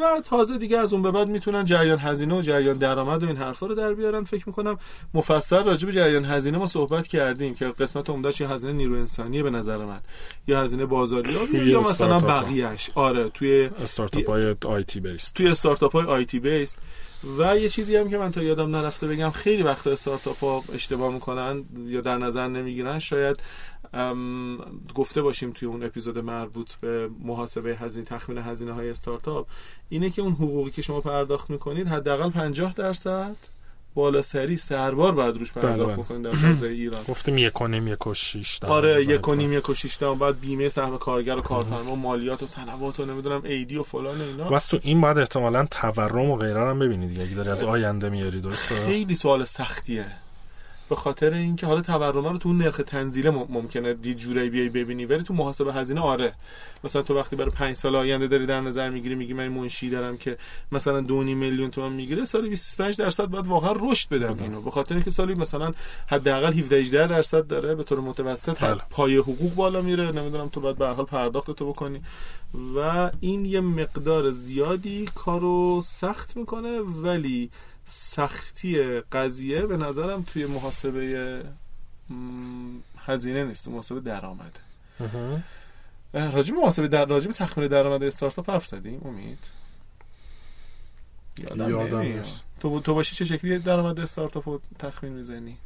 و 0.00 0.20
تازه 0.24 0.58
دیگه 0.58 0.78
از 0.78 0.92
اون 0.92 1.02
به 1.02 1.10
بعد 1.10 1.28
می‌تونن 1.28 1.64
جریان 1.64 1.98
هزینه 1.98 2.38
و 2.38 2.40
جریان 2.42 2.78
درآمد 2.78 3.22
و 3.22 3.26
این 3.26 3.36
حرفا 3.36 3.66
رو 3.66 3.74
در 3.74 3.94
بیارن. 3.94 4.22
فکر 4.22 4.44
می‌کنم 4.46 4.78
مفصل 5.14 5.64
راجع 5.64 5.86
به 5.86 5.92
جریان 5.92 6.24
هزینه 6.24 6.58
ما 6.58 6.66
صحبت 6.66 7.06
کردیم 7.06 7.54
که 7.54 7.64
قسمت 7.64 8.10
عمدهش 8.10 8.40
یه 8.40 8.48
هزینه 8.48 8.72
نیرو 8.72 8.94
انسانیه 8.94 9.42
به 9.42 9.50
نظر 9.50 9.76
من. 9.76 10.00
یا 10.46 10.62
هزینه 10.62 10.86
بازاریابی 10.86 11.58
یا 11.58 11.80
مثلا. 11.80 12.18
بقیهش 12.18 12.90
آره 12.94 13.28
توی 13.28 13.70
استارتاپ 13.82 14.30
های 14.30 14.54
آیتی 14.66 15.00
بیس 15.00 15.32
توی 15.32 15.48
استارتاپ 15.48 15.92
های 15.92 16.04
آیتی 16.04 16.38
بیس 16.38 16.76
و 17.38 17.58
یه 17.58 17.68
چیزی 17.68 17.96
هم 17.96 18.10
که 18.10 18.18
من 18.18 18.30
تا 18.30 18.42
یادم 18.42 18.76
نرفته 18.76 19.06
بگم 19.06 19.30
خیلی 19.30 19.62
وقتا 19.62 19.90
استارتاپ 19.90 20.44
ها 20.44 20.62
اشتباه 20.74 21.12
می‌کنن 21.12 21.64
یا 21.86 22.00
در 22.00 22.18
نظر 22.18 22.48
نمی‌گیرن. 22.48 22.98
شاید 22.98 23.36
گفته 24.94 25.22
باشیم 25.22 25.50
توی 25.50 25.68
اون 25.68 25.82
اپیزود 25.84 26.18
مربوط 26.18 26.72
به 26.72 27.10
محاسبه 27.24 27.76
هزینه 27.76 28.04
تخمین 28.06 28.38
هزینه 28.38 28.72
های 28.72 28.90
استارتاپ 28.90 29.46
اینه 29.88 30.10
که 30.10 30.22
اون 30.22 30.32
حقوقی 30.32 30.70
که 30.70 30.82
شما 30.82 31.00
پرداخت 31.00 31.50
می‌کنید 31.50 31.88
حداقل 31.88 32.30
50 32.30 32.74
درصد 32.74 33.36
بالا 33.94 34.22
سری 34.22 34.56
سربار 34.56 35.12
باید 35.12 35.36
روش 35.36 35.52
بله، 35.52 35.62
پرداخت 35.62 35.92
بله. 35.92 36.02
بکنید 36.02 36.22
در 36.22 36.32
فضای 36.32 36.74
ایران. 36.80 37.02
گفتیم 37.08 37.38
یک 37.38 37.60
و 37.60 37.66
نیم 37.66 37.88
یک 37.88 38.06
و 38.06 38.14
شیش 38.14 38.64
آره 38.64 39.04
یک 39.06 39.28
و. 39.28 39.34
نیم 39.34 39.52
یک 39.52 39.68
و 39.68 39.74
شیش 39.74 39.98
بعد 39.98 40.40
بیمه 40.40 40.68
سهم 40.68 40.98
کارگر 40.98 41.36
و 41.36 41.40
کارفرما 41.40 41.92
و 41.92 41.96
مالیات 41.96 42.42
و 42.42 42.46
صنوات 42.46 43.00
و 43.00 43.04
نمی‌دونم 43.06 43.42
ایدی 43.44 43.76
و 43.76 43.82
فلان 43.82 44.20
و 44.20 44.22
اینا. 44.22 44.50
بس 44.50 44.66
تو 44.66 44.78
این 44.82 45.00
باید 45.00 45.18
احتمالا 45.18 45.66
تورم 45.70 46.30
و 46.30 46.36
غیره 46.36 46.54
رو 46.54 46.70
هم 46.70 46.78
ببینید 46.78 47.08
دیگه. 47.08 47.22
اگه 47.22 47.34
داری 47.34 47.48
از 47.48 47.64
آینده 47.64 48.08
میاری 48.08 48.40
درسته؟ 48.40 48.74
خیلی 48.74 49.14
سوال 49.14 49.44
سختیه. 49.44 50.06
به 50.92 50.96
خاطر 50.96 51.34
اینکه 51.34 51.66
حالا 51.66 51.80
تورمه 51.80 52.30
رو 52.32 52.38
تو 52.38 52.48
اون 52.48 52.58
نرخ 52.58 52.80
تنزیله 52.86 53.30
مم- 53.30 53.46
ممکنه 53.48 53.96
یه 54.04 54.14
جورایی 54.14 54.50
بیای 54.50 54.68
ببینی 54.68 55.04
ولی 55.04 55.22
تو 55.22 55.34
محاسبه 55.34 55.72
هزینه 55.72 56.00
آره 56.00 56.34
مثلا 56.84 57.02
تو 57.02 57.18
وقتی 57.18 57.36
برای 57.36 57.50
پنج 57.50 57.76
سال 57.76 57.96
آینده 57.96 58.26
داری 58.26 58.46
در 58.46 58.60
نظر 58.60 58.90
می‌گیری 58.90 59.14
میگی 59.14 59.32
من 59.34 59.48
منشی 59.48 59.90
دارم 59.90 60.16
که 60.16 60.36
مثلا 60.72 61.00
دو 61.00 61.22
نیم 61.22 61.38
میلیون 61.38 61.70
تومان 61.70 61.92
می‌گیره 61.92 62.24
سالی 62.24 62.48
25 62.48 62.96
درصد 62.96 63.24
باید 63.24 63.46
واقعا 63.46 63.72
رشد 63.80 64.08
بدم. 64.08 64.42
اینو 64.42 64.60
به 64.60 64.70
خاطر 64.70 64.94
اینکه 64.94 65.10
سالی 65.10 65.34
مثلا 65.34 65.72
حداقل 66.06 66.52
17 66.52 66.76
18 66.76 67.06
درصد 67.06 67.46
داره 67.46 67.74
به 67.74 67.82
طور 67.82 68.00
متوسط 68.00 68.60
بله. 68.60 68.80
پای 68.90 69.16
حقوق 69.16 69.54
بالا 69.54 69.82
میره 69.82 70.12
نمی‌دونم 70.12 70.48
تو 70.48 70.60
باید 70.60 70.76
به 70.76 70.86
هر 70.86 70.94
حال 70.94 71.04
پرداخت 71.04 71.50
تو 71.50 71.68
بکنی 71.68 72.00
و 72.76 73.10
این 73.20 73.44
یه 73.44 73.60
مقدار 73.60 74.30
زیادی 74.30 75.08
کارو 75.14 75.80
سخت 75.84 76.36
می‌کنه 76.36 76.80
ولی 76.80 77.50
سختی 77.86 79.00
قضیه 79.00 79.62
به 79.62 79.76
نظرم 79.76 80.22
توی 80.22 80.46
محاسبه 80.46 81.42
هزینه 82.98 83.44
نیست 83.44 83.64
تو 83.64 83.70
محاسبه 83.70 84.00
درآمد. 84.00 84.58
راجب 86.12 86.54
محاسبه 86.54 86.88
در 86.88 87.04
راجب 87.04 87.30
تخمین 87.30 87.68
درآمد 87.68 88.02
استارتاپ 88.02 88.50
حرف 88.50 88.66
زدیم 88.66 89.00
امید 89.04 89.38
یادم. 91.38 91.98
نیست. 91.98 92.44
تو 92.60 92.80
تو 92.80 92.94
باشی 92.94 93.16
چه 93.16 93.24
شکلی 93.24 93.58
درآمد 93.58 94.00
استارتاپ 94.00 94.48
رو 94.48 94.60
تخمین 94.78 95.12
می‌زنی 95.12 95.56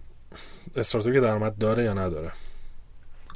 استارتاپی 0.76 1.14
که 1.14 1.20
درآمد 1.20 1.58
داره 1.58 1.84
یا 1.84 1.94
نداره 1.94 2.32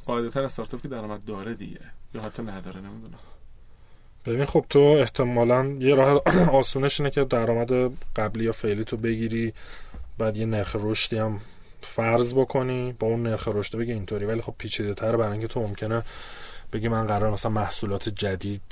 قاعدتا 0.04 0.40
استارتاپ 0.40 0.82
که 0.82 0.88
درآمد 0.88 1.24
داره 1.24 1.54
دیگه 1.54 1.80
یا 2.14 2.22
حتی 2.22 2.42
نداره 2.42 2.80
نمی‌دونم 2.80 3.18
ببین 4.26 4.44
خب 4.44 4.64
تو 4.70 4.80
احتمالا 4.80 5.76
یه 5.78 5.94
راه 5.94 6.22
آسونش 6.58 7.00
اینه 7.00 7.10
که 7.10 7.24
درآمد 7.24 7.92
قبلی 8.16 8.44
یا 8.44 8.52
فعلی 8.52 8.84
تو 8.84 8.96
بگیری 8.96 9.52
بعد 10.18 10.36
یه 10.36 10.46
نرخ 10.46 10.76
رشدی 10.78 11.18
هم 11.18 11.40
فرض 11.80 12.34
بکنی 12.34 12.92
با 12.98 13.06
اون 13.06 13.22
نرخ 13.22 13.48
رشد 13.48 13.78
بگی 13.78 13.92
اینطوری. 13.92 14.24
ولی 14.24 14.40
خب 14.40 14.54
پیچیده 14.58 14.94
تر 14.94 15.16
برای 15.16 15.32
اینکه 15.32 15.46
تو 15.46 15.60
ممکنه 15.60 16.02
بگی 16.72 16.88
من 16.88 17.06
قرار 17.06 17.30
مثلا 17.30 17.50
محصولات 17.50 18.08
جدید 18.08 18.62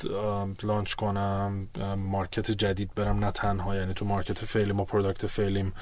launch 0.63 0.95
کنم 0.95 1.69
market 1.97 2.51
جدید 2.51 2.91
برم 2.95 3.25
نه 3.25 3.31
تنها. 3.31 3.77
یعنی 3.77 3.95
تو 3.95 4.05
market 4.05 4.39
فعلیم 4.45 4.81
و 4.81 4.85
product 4.85 5.27
فعلیم 5.27 5.73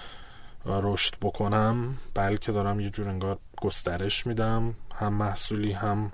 رشد 0.67 1.15
بکنم. 1.23 1.97
بلکه 2.15 2.53
دارم 2.53 2.81
یه 2.81 2.91
جور 2.91 3.09
انگار 3.09 3.39
گسترش 3.61 4.27
میدم. 4.27 4.75
هم 4.95 5.13
محصولی 5.13 5.73
هم 5.73 6.13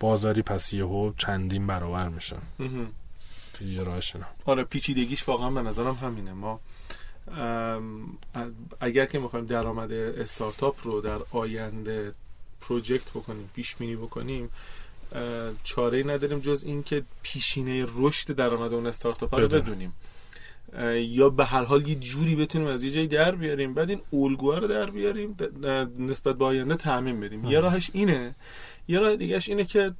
بازاری 0.00 0.42
پس 0.42 0.72
یهو 0.72 1.12
چندین 1.18 1.66
برابر 1.66 2.08
میشه. 2.08 2.36
یه 3.60 3.84
آره 4.44 4.64
پیچیدگیش 4.64 5.28
واقعا 5.28 5.50
به 5.50 5.62
نظرم 5.62 5.94
همینه 5.94 6.32
ما 6.32 6.60
اگر 8.80 9.06
که 9.06 9.18
می‌خوایم 9.18 9.46
درآمد 9.46 9.92
استارتاپ 9.92 10.76
رو 10.82 11.00
در 11.00 11.18
آینده 11.30 12.12
پروژکت 12.60 13.10
بکنیم 13.10 13.50
پیش 13.54 13.76
بینی 13.76 13.96
بکنیم 13.96 14.50
چاره 15.64 15.98
ای 15.98 16.04
نداریم 16.04 16.38
جز 16.38 16.62
این 16.66 16.82
که 16.82 17.02
پیشینه 17.22 17.86
رشد 17.96 18.34
درآمد 18.34 18.72
اون 18.72 18.86
استارتاپ 18.86 19.34
رو 19.34 19.48
بدونیم. 19.48 19.92
یا 20.96 21.30
به 21.30 21.44
هر 21.44 21.64
حال 21.64 21.88
یه 21.88 21.94
جوری 21.94 22.36
بتونیم 22.36 22.68
از 22.68 22.84
یه 22.84 22.90
جایی 22.90 23.06
در 23.06 23.34
بیاریم. 23.34 23.74
بعد 23.74 23.90
این 23.90 24.00
الگوها 24.12 24.58
رو 24.58 24.68
در 24.68 24.90
بیاریم 24.90 25.36
نسبت 25.98 26.38
به 26.38 26.44
آینده 26.44 26.76
تعمین 26.76 27.20
بدیم. 27.20 27.44
یه 27.44 27.60
راهش 27.60 27.90
اینه. 27.92 28.34
یه 28.88 28.98
راه 28.98 29.16
دیگهش 29.16 29.48
اینه 29.48 29.64
که 29.64 29.92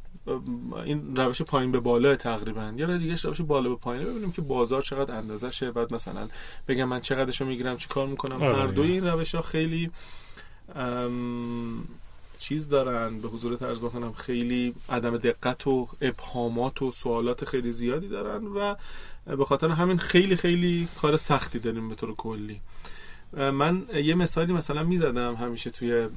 این 0.85 1.17
روش 1.17 1.43
پایین 1.43 1.73
به 1.73 1.81
بالا 1.81 2.17
تقریبا. 2.17 2.73
یه 2.77 2.87
راه 2.87 2.99
دیگهش 2.99 3.25
روش 3.25 3.41
بالا 3.41 3.69
به 3.69 3.77
پایینه 3.77 4.11
ببینیم 4.11 4.33
که 4.33 4.43
بازار 4.43 4.83
چقدر 4.83 5.15
اندازه 5.15 5.51
شه. 5.51 5.73
بعد 5.73 5.95
مثلا 5.95 6.29
بگم 6.69 6.85
من 6.85 7.01
چقدرشو 7.01 7.45
می‌گیرم 7.45 7.77
چی 7.77 7.89
کار 7.89 8.07
می‌کنم. 8.07 8.43
آره. 8.43 8.57
هر 8.57 8.67
دوی 8.67 8.93
این 8.93 9.07
روش 9.07 9.35
ها 9.35 9.43
خیلی 9.43 9.91
ام، 10.75 11.85
چیز 12.39 12.69
دارن. 12.69 13.19
به 13.19 13.29
حضور 13.29 13.65
ارز 13.65 13.81
بکنم 13.81 14.13
خیلی 14.13 14.75
عدم 14.89 15.17
دقت 15.17 15.67
و 15.67 15.89
ابهامات 16.01 16.83
و 16.83 16.93
سوالات 16.93 17.45
خیلی 17.45 17.73
زیادی 17.73 18.09
دارن 18.09 18.47
و 18.47 18.75
به 19.37 19.45
خاطر 19.45 19.69
همین 19.69 19.99
خیلی 19.99 20.37
خیلی 20.37 20.89
کار 21.01 21.17
سختی 21.17 21.59
داریم 21.59 21.89
به 21.89 21.95
طور 21.95 22.15
کلی. 22.15 22.61
من 23.33 23.87
یه 23.95 24.15
مثالی 24.15 24.53
مثلا 24.53 24.83
می‌زدم 24.83 25.35
همیشه 25.35 25.71
توی 25.71 26.09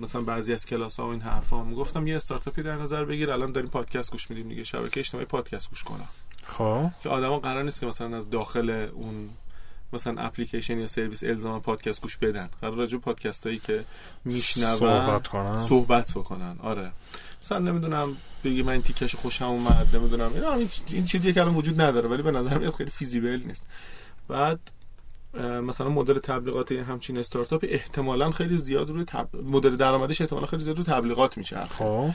مثلا 0.00 0.20
بعضی 0.20 0.52
از 0.52 0.66
کلاس 0.66 1.00
ها 1.00 1.06
و 1.06 1.10
این 1.10 1.20
حرفا. 1.20 1.64
گفتم 1.64 2.06
یه 2.06 2.16
استارتاپی 2.16 2.62
در 2.62 2.76
نظر 2.76 3.04
بگیر 3.04 3.30
الان 3.30 3.52
داریم 3.52 3.70
پادکست 3.70 4.12
گوش 4.12 4.30
میدیم 4.30 4.48
دیگه. 4.48 4.64
شبکه 4.64 5.00
اجتماعی 5.00 5.26
پادکست 5.26 5.70
گوش 5.70 5.82
کنم 5.82 6.08
خب. 6.44 6.90
که 7.02 7.08
آدما 7.08 7.38
قرار 7.38 7.62
نیست 7.62 7.80
که 7.80 7.86
مثلا 7.86 8.16
از 8.16 8.30
داخل 8.30 8.88
اون 8.94 9.30
مثلا 9.94 10.22
اپلیکیشن 10.22 10.78
یا 10.78 10.88
سرویس 10.88 11.24
الزاما 11.24 11.60
پادکست 11.60 12.02
گوش 12.02 12.16
بدن. 12.16 12.48
قرار 12.60 12.74
راجع 12.74 12.98
پادکست 12.98 13.46
هایی 13.46 13.58
که 13.58 13.84
میشنون 14.24 14.76
صحبت 14.76 15.28
کنم 15.28 15.58
صحبت 15.58 16.10
بکنن. 16.10 16.56
آره. 16.62 16.92
مثلا 17.42 17.58
نمی‌دونم 17.58 18.16
بگی 18.44 18.62
من 18.62 18.72
این 18.72 18.82
تیکش 18.82 19.14
خوشم 19.14 19.44
اومد 19.44 19.96
نمی‌دونم. 19.96 20.30
این, 20.58 20.68
این 20.90 21.04
چیزی 21.04 21.32
که 21.32 21.40
الان 21.40 21.54
وجود 21.54 21.80
نداره 21.80 22.08
ولی 22.08 22.22
به 22.22 22.30
نظر 22.30 22.58
میاد 22.58 22.74
خیلی 22.74 22.90
فیزیبل 22.90 23.42
نیست. 23.46 23.66
بعد 24.28 24.60
مثلا 25.62 25.88
مدل 25.88 26.18
تبلیغات 26.18 26.72
همچین 26.72 27.18
استارتاپ 27.18 27.64
احتمالا 27.68 28.30
خیلی 28.30 28.56
زیاد 28.56 28.90
روی 28.90 29.04
تب... 29.04 29.28
مدل 29.36 29.76
درآمدش 29.76 30.20
احتمالا 30.20 30.46
خیلی 30.46 30.64
زیاد 30.64 30.76
روی 30.76 30.86
تبلیغات 30.86 31.38
میچرخه. 31.38 31.74
خب. 31.74 32.10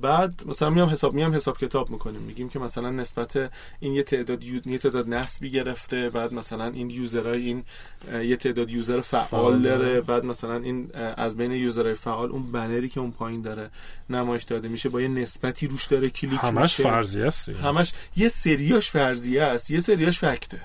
بعد 0.00 0.42
مثلا 0.46 0.70
میام 0.70 0.88
حساب 0.88 1.14
میام 1.14 1.34
حساب 1.34 1.58
کتاب 1.58 1.90
می‌کنیم 1.90 2.20
میگیم 2.20 2.48
که 2.48 2.58
مثلا 2.58 2.90
نسبت 2.90 3.50
این 3.80 3.92
یه 3.92 4.02
تعداد. 4.02 4.44
یه 4.44 4.78
تعداد 4.78 5.08
نسبی 5.08 5.50
گرفته 5.50 6.10
بعد 6.10 6.32
مثلا 6.32 6.66
این 6.66 6.90
user 6.90 7.25
های 7.25 7.42
این 7.42 7.64
یه 8.12 8.36
تعداد 8.36 8.70
user 8.70 9.00
فعال 9.00 9.24
فعال 9.24 9.62
داره. 9.62 10.00
بعد 10.00 10.24
مثلا 10.24 10.56
این 10.56 10.90
از 11.16 11.36
بین 11.36 11.52
user 11.52 11.80
های 11.80 11.94
فعال 11.94 12.30
اون 12.30 12.52
بنری 12.52 12.88
که 12.88 13.00
اون 13.00 13.10
پایین 13.10 13.42
داره 13.42 13.70
نمایش 14.10 14.42
داده 14.42 14.68
میشه 14.68 14.88
با 14.88 15.00
یه 15.00 15.08
نسبتی 15.08 15.66
روش 15.66 15.86
داره 15.86 16.10
کلیک 16.10 16.40
همش 16.42 16.80
میشه 16.80 16.82
فرضی 16.90 17.22
هستی 17.22 17.52
همش 17.52 17.92
یه 18.16 18.28
سریاش 18.28 18.90
فرضیه 18.90 19.42
است 19.42 19.70
یه 19.70 19.80
سریاش 19.80 20.18
fact 20.18 20.52
ه 20.52 20.60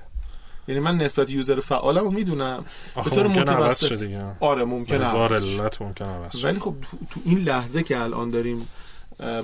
یعنی 0.67 0.81
من 0.81 0.97
نسبت 0.97 1.29
یوزر 1.29 1.59
فعالم 1.59 2.03
رو 2.03 2.11
می‌دونم 2.11 2.65
به 2.95 3.01
طور 3.01 3.27
ممکن 3.27 3.41
متوسط. 3.41 3.87
شه 3.87 3.95
دیگه 3.95 4.25
آره 4.39 4.65
ممکنه 4.65 5.07
هزار 5.07 5.33
عوض. 5.33 5.59
علت 5.59 5.81
ممکن. 5.81 6.27
ولی 6.43 6.59
خب 6.59 6.75
تو, 6.81 6.97
تو 7.09 7.19
این 7.25 7.39
لحظه 7.39 7.83
که 7.83 8.01
الان 8.01 8.29
داریم 8.29 8.67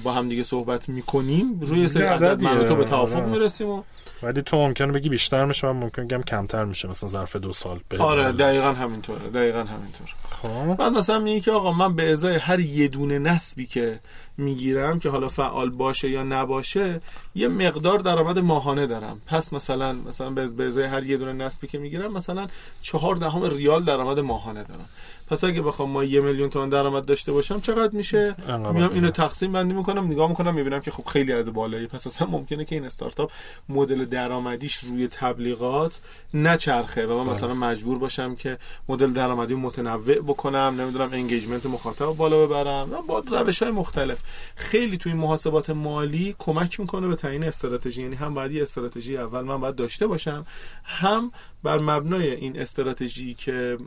با 0.04 0.12
هم 0.12 0.30
دیگه 0.30 0.44
صحبت 0.44 0.90
می‌کنیم 0.90 1.60
روی 1.62 1.88
سری 1.88 2.04
عدد 2.04 2.66
تو 2.66 2.76
به 2.76 2.84
توافق 2.84 3.16
آره. 3.16 3.26
می‌رسیم 3.26 3.70
و 3.70 3.84
ولی 4.26 4.42
تو 4.42 4.58
ممکنه 4.58 4.92
بگی 4.92 5.10
بیشتر 5.10 5.46
میشه 5.46 5.68
و 5.68 5.74
ممکن 5.74 6.08
بگم 6.08 6.22
کمتر 6.22 6.66
میشه. 6.66 6.88
مثلا 6.88 7.10
ظرف 7.10 7.36
دو 7.36 7.54
سال 7.54 7.80
به 7.90 7.98
آره. 7.98 8.32
دقیقا 8.32 8.74
همینطوره 8.74 9.30
دقیقا 9.30 9.60
همینطور 9.60 10.08
خب. 10.32 10.76
بعد 10.76 10.92
مثلا 10.92 11.20
میگه 11.20 11.40
که 11.40 11.52
آقا 11.52 11.72
من 11.72 11.96
به 11.96 12.12
ازای 12.12 12.36
هر 12.36 12.60
یه 12.60 12.88
دونه 12.88 13.20
نسبی 13.20 13.66
که 13.66 14.00
می‌گیرم 14.38 15.00
که 15.00 15.10
حالا 15.10 15.28
فعال 15.28 15.70
باشه 15.70 16.10
یا 16.10 16.24
نباشه 16.24 17.02
یه 17.36 17.48
مقدار 17.48 18.00
درآمد 18.00 18.40
ماهانه 18.40 18.88
دارم. 18.88 19.22
پس 19.28 19.54
مثلا 19.54 19.94
مثلا 19.94 20.30
به 20.30 20.68
ازای 20.68 20.86
هر 20.86 21.04
یه 21.04 21.18
دونه 21.18 21.34
نسبی 21.34 21.68
که 21.68 21.78
می‌گیرم 21.78 22.14
مثلا 22.14 22.48
چهار 22.82 23.16
دهم 23.16 23.44
ریال 23.44 23.84
درآمد 23.84 24.20
ماهانه 24.20 24.64
دارم. 24.64 24.90
پس 25.28 25.44
اگه 25.44 25.62
بخوام 25.62 25.90
ما 25.90 26.04
یه 26.04 26.22
میلیون 26.22 26.50
تومان 26.50 26.70
درآمد 26.70 27.06
داشته 27.06 27.32
باشم 27.32 27.60
چقدر 27.60 27.96
میشه؟ 27.96 28.36
میام. 28.48 28.94
اینو 28.94 29.10
تقسیم 29.10 29.52
بندی 29.52 29.74
می‌کنم 29.74 30.08
نگاه 30.08 30.30
می‌کنم 30.30 30.56
می‌بینم 30.56 30.80
که 30.80 30.92
خب 30.92 31.04
خیلی 31.04 31.32
عدد 31.32 31.50
بالایی. 31.50 31.88
پس 31.88 32.08
اصلا 32.08 32.28
ممکنه 32.28 32.66
که 32.66 32.76
این 32.76 32.86
استارتاپ 32.86 33.32
مدل 33.70 34.06
درآمدیش 34.16 34.76
روی 34.78 35.08
تبلیغات 35.08 36.00
نچرخه 36.34 37.08
و 37.08 37.24
من 37.24 37.30
مثلا 37.30 37.54
مجبور 37.54 37.98
باشم 38.00 38.36
که 38.36 38.58
مدل 38.90 39.12
درآمدی 39.12 39.56
متنوع 39.56 40.22
بکنم 40.22 40.76
نمی‌دونم 40.80 41.10
انگیجمنت 41.12 41.66
مخاطب 41.66 42.06
بالا 42.06 42.46
ببرم. 42.46 42.90
با 43.08 43.20
روش 43.20 43.64
های 43.64 43.72
مختلف. 43.72 44.22
خیلی 44.56 44.98
توی 44.98 45.14
محاسبات 45.14 45.70
مالی 45.70 46.36
کمک 46.40 46.80
می‌کنه 46.80 47.08
به 47.08 47.16
تعیین 47.16 47.44
استراتژی. 47.44 48.02
یعنی 48.02 48.16
هم 48.16 48.34
باید 48.34 48.52
یه 48.52 48.62
استراتژی 48.62 49.18
اول 49.18 49.42
من 49.42 49.60
باید 49.60 49.76
داشته 49.76 50.08
باشم 50.08 50.46
هم 50.84 51.32
بر 51.64 51.80
مبنای 51.80 52.32
این 52.32 52.60
استراتژی 52.60 53.34
که 53.34 53.78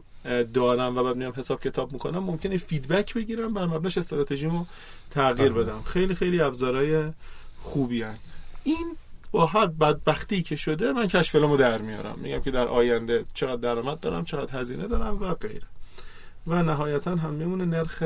دارم 0.54 0.99
و 0.99 1.14
میام 1.14 1.32
حساب 1.37 1.61
کتاب 1.61 1.92
می‌کنم 1.92 2.18
ممکنه 2.18 2.56
فیدبک 2.56 3.14
بگیرم 3.14 3.54
بر 3.54 3.66
مبناش 3.66 3.99
استراتژیمو 3.99 4.64
تغییر 5.11 5.52
بله. 5.52 5.62
بدم. 5.62 5.82
خیلی 5.82 6.14
خیلی 6.14 6.40
ابزارهای 6.40 7.04
خوبی 7.58 8.02
هن. 8.02 8.16
این 8.64 8.97
با 9.30 9.47
هر 9.47 9.66
بدبختی 9.66 10.42
که 10.42 10.56
شده 10.56 10.92
من 10.92 11.06
کشف 11.06 11.32
فیلمو 11.32 11.56
در 11.56 11.82
میارم. 11.82 12.18
میگم 12.18 12.40
که 12.40 12.50
در 12.50 12.68
آینده 12.68 13.25
چقدر 13.35 13.56
درآمد 13.56 14.00
دارم 14.00 14.25
چقدر 14.25 14.61
هزینه 14.61 14.88
دارم 14.88 15.23
و 15.23 15.35
غیره. 15.35 15.66
و 16.47 16.62
نهایتا 16.62 17.16
هم 17.16 17.35
میمونه 17.35 17.64
نرخ 17.64 18.02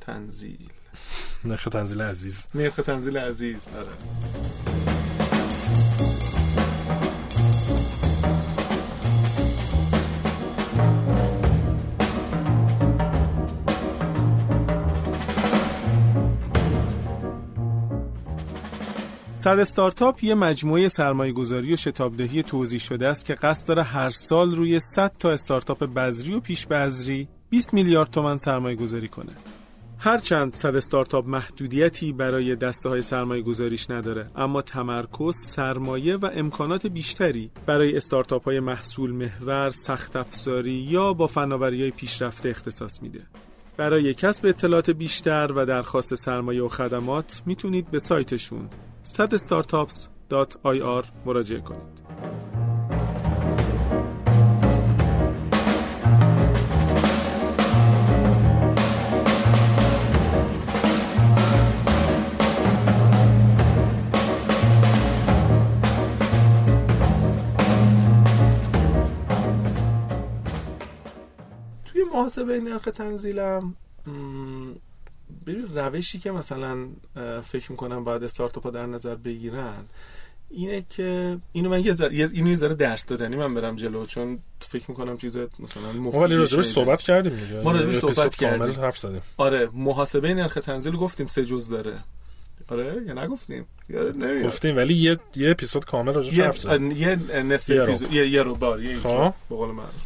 تنزیل. 0.00 0.70
نرخ 1.44 1.64
تنزیل 1.64 2.02
عزیز. 2.02 2.46
نرخ 2.54 2.74
تنزیل 2.74 3.18
عزیز 3.18 3.68
آره. 3.76 4.53
صد 19.44 19.58
استارتاپ 19.58 20.24
یه 20.24 20.34
مجموعه 20.34 20.88
سرمایه 20.88 21.32
گذاری 21.32 21.72
و 21.72 21.76
شتابدهی 21.76 22.42
توضیح 22.42 22.78
شده 22.78 23.08
است 23.08 23.24
که 23.24 23.34
قصد 23.34 23.68
داره 23.68 23.82
هر 23.82 24.10
سال 24.10 24.54
روی 24.54 24.80
100 24.80 25.12
تا 25.18 25.30
استارتاپ 25.30 25.84
بذری 25.84 26.34
و 26.34 26.40
پیش 26.40 26.66
بذری 26.66 27.28
20 27.50 27.74
میلیارد 27.74 28.10
تومن 28.10 28.38
سرمایه 28.38 28.76
گذاری 28.76 29.08
کنه. 29.08 29.32
هرچند 29.98 30.54
صد 30.54 30.76
استارتاپ 30.76 31.28
محدودیتی 31.28 32.12
برای 32.12 32.56
دسته 32.56 32.88
های 32.88 33.02
سرمایه 33.02 33.42
گذاریش 33.42 33.90
نداره 33.90 34.30
اما 34.36 34.62
تمرکز 34.62 35.36
سرمایه 35.36 36.16
و 36.16 36.30
امکانات 36.34 36.86
بیشتری 36.86 37.50
برای 37.66 37.96
استارتاپ 37.96 38.44
های 38.44 38.60
محصول 38.60 39.12
محور 39.12 39.70
سخت 39.70 40.16
افزاری 40.16 40.72
یا 40.90 41.12
با 41.12 41.26
فناوری 41.26 41.80
های 41.80 41.90
پیشرفته 41.90 42.48
اختصاص 42.48 43.02
میده 43.02 43.20
برای 43.76 44.14
کسب 44.14 44.46
اطلاعات 44.46 44.90
بیشتر 44.90 45.52
و 45.52 45.66
درخواست 45.66 46.14
سرمایه 46.14 46.62
و 46.62 46.68
خدمات 46.68 47.42
می‌تونید 47.46 47.90
به 47.90 47.98
سایتشون 47.98 48.68
sadstartups.ir 49.04 51.04
مراجعه 51.26 51.60
کنید. 51.60 52.04
محاسبه 72.14 72.60
نرخ 72.60 72.84
تنزیلم 72.84 73.74
ببین 75.46 75.68
روشی 75.74 76.18
که 76.18 76.30
مثلا 76.30 76.88
فکر 77.42 77.70
می‌کنم 77.70 78.04
باید 78.04 78.24
استارتاپ 78.24 78.74
در 78.74 78.86
نظر 78.86 79.14
بگیرن 79.14 79.84
اینه 80.50 80.84
که 80.90 81.38
اینو 81.52 81.70
من 81.70 81.84
یه 81.84 81.92
ذره 81.92 82.30
اینو 82.32 82.50
یه 82.50 82.56
ذره 82.56 82.74
درس 82.74 83.06
دادنی 83.06 83.36
من 83.36 83.54
برم 83.54 83.76
جلو 83.76 84.06
چون 84.06 84.38
فکر 84.60 84.84
می‌کنم 84.88 85.16
چیز 85.16 85.36
مثلا 85.36 85.92
مفید 85.92 86.20
ولی 86.20 86.36
راجبش 86.36 86.64
صحبت 86.64 87.02
کردیم 87.02 87.36
دیگه. 87.36 87.60
ما 87.60 87.72
راجبش 87.72 87.98
صحبت 87.98 88.36
کردیم. 88.36 88.80
حرف 88.80 88.98
زدیم. 88.98 89.22
آره 89.36 89.68
محاسبه 89.72 90.34
نرخ 90.34 90.54
تنزیل 90.54 90.96
گفتیم 90.96 91.26
سه 91.26 91.44
جز 91.44 91.68
داره. 91.68 91.98
آره 92.68 93.02
یا 93.06 93.24
نگفتیم؟ 93.24 93.66
گفتیم 94.44 94.76
ولی 94.76 94.94
یه 94.94 95.18
یه 95.36 95.50
اپیزود 95.50 95.84
کامل 95.84 96.14
راجبش 96.14 96.38
حرف 96.38 96.58
زدیم. 96.58 96.90
یه 96.90 97.16
نصف 97.42 97.80
اپیزود 97.82 98.12
یه 98.12 98.28
یه 98.28 98.42
رو 98.42 98.54
بار 98.54 98.82
یه 98.82 98.98
خب. 98.98 99.34
به 99.50 99.56
قول 99.56 99.70
معروف. 99.70 100.04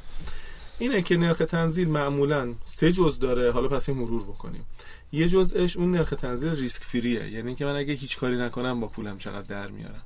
اینه 0.79 1.03
که 1.03 1.17
نرخ 1.17 1.39
تنزیل 1.39 1.89
معمولا 1.89 2.55
سه 2.65 2.93
جز 2.93 3.19
داره 3.19 3.53
حالا 3.53 3.69
پس 3.69 3.89
این 3.89 3.99
مرور 3.99 4.23
بکنیم. 4.23 4.65
یه 5.13 5.29
جزءش 5.29 5.77
اون 5.77 5.91
نرخ 5.91 6.11
تنزیل 6.11 6.51
ریسک 6.51 6.83
فریه 6.83 7.31
یعنی 7.31 7.55
که 7.55 7.65
من 7.65 7.77
اگه 7.77 7.95
هیچ 7.95 8.19
کاری 8.19 8.37
نکنم 8.37 8.81
با 8.81 8.87
پولم 8.87 9.19
چقدر 9.19 9.43
در 9.43 9.69
میارم. 9.69 10.03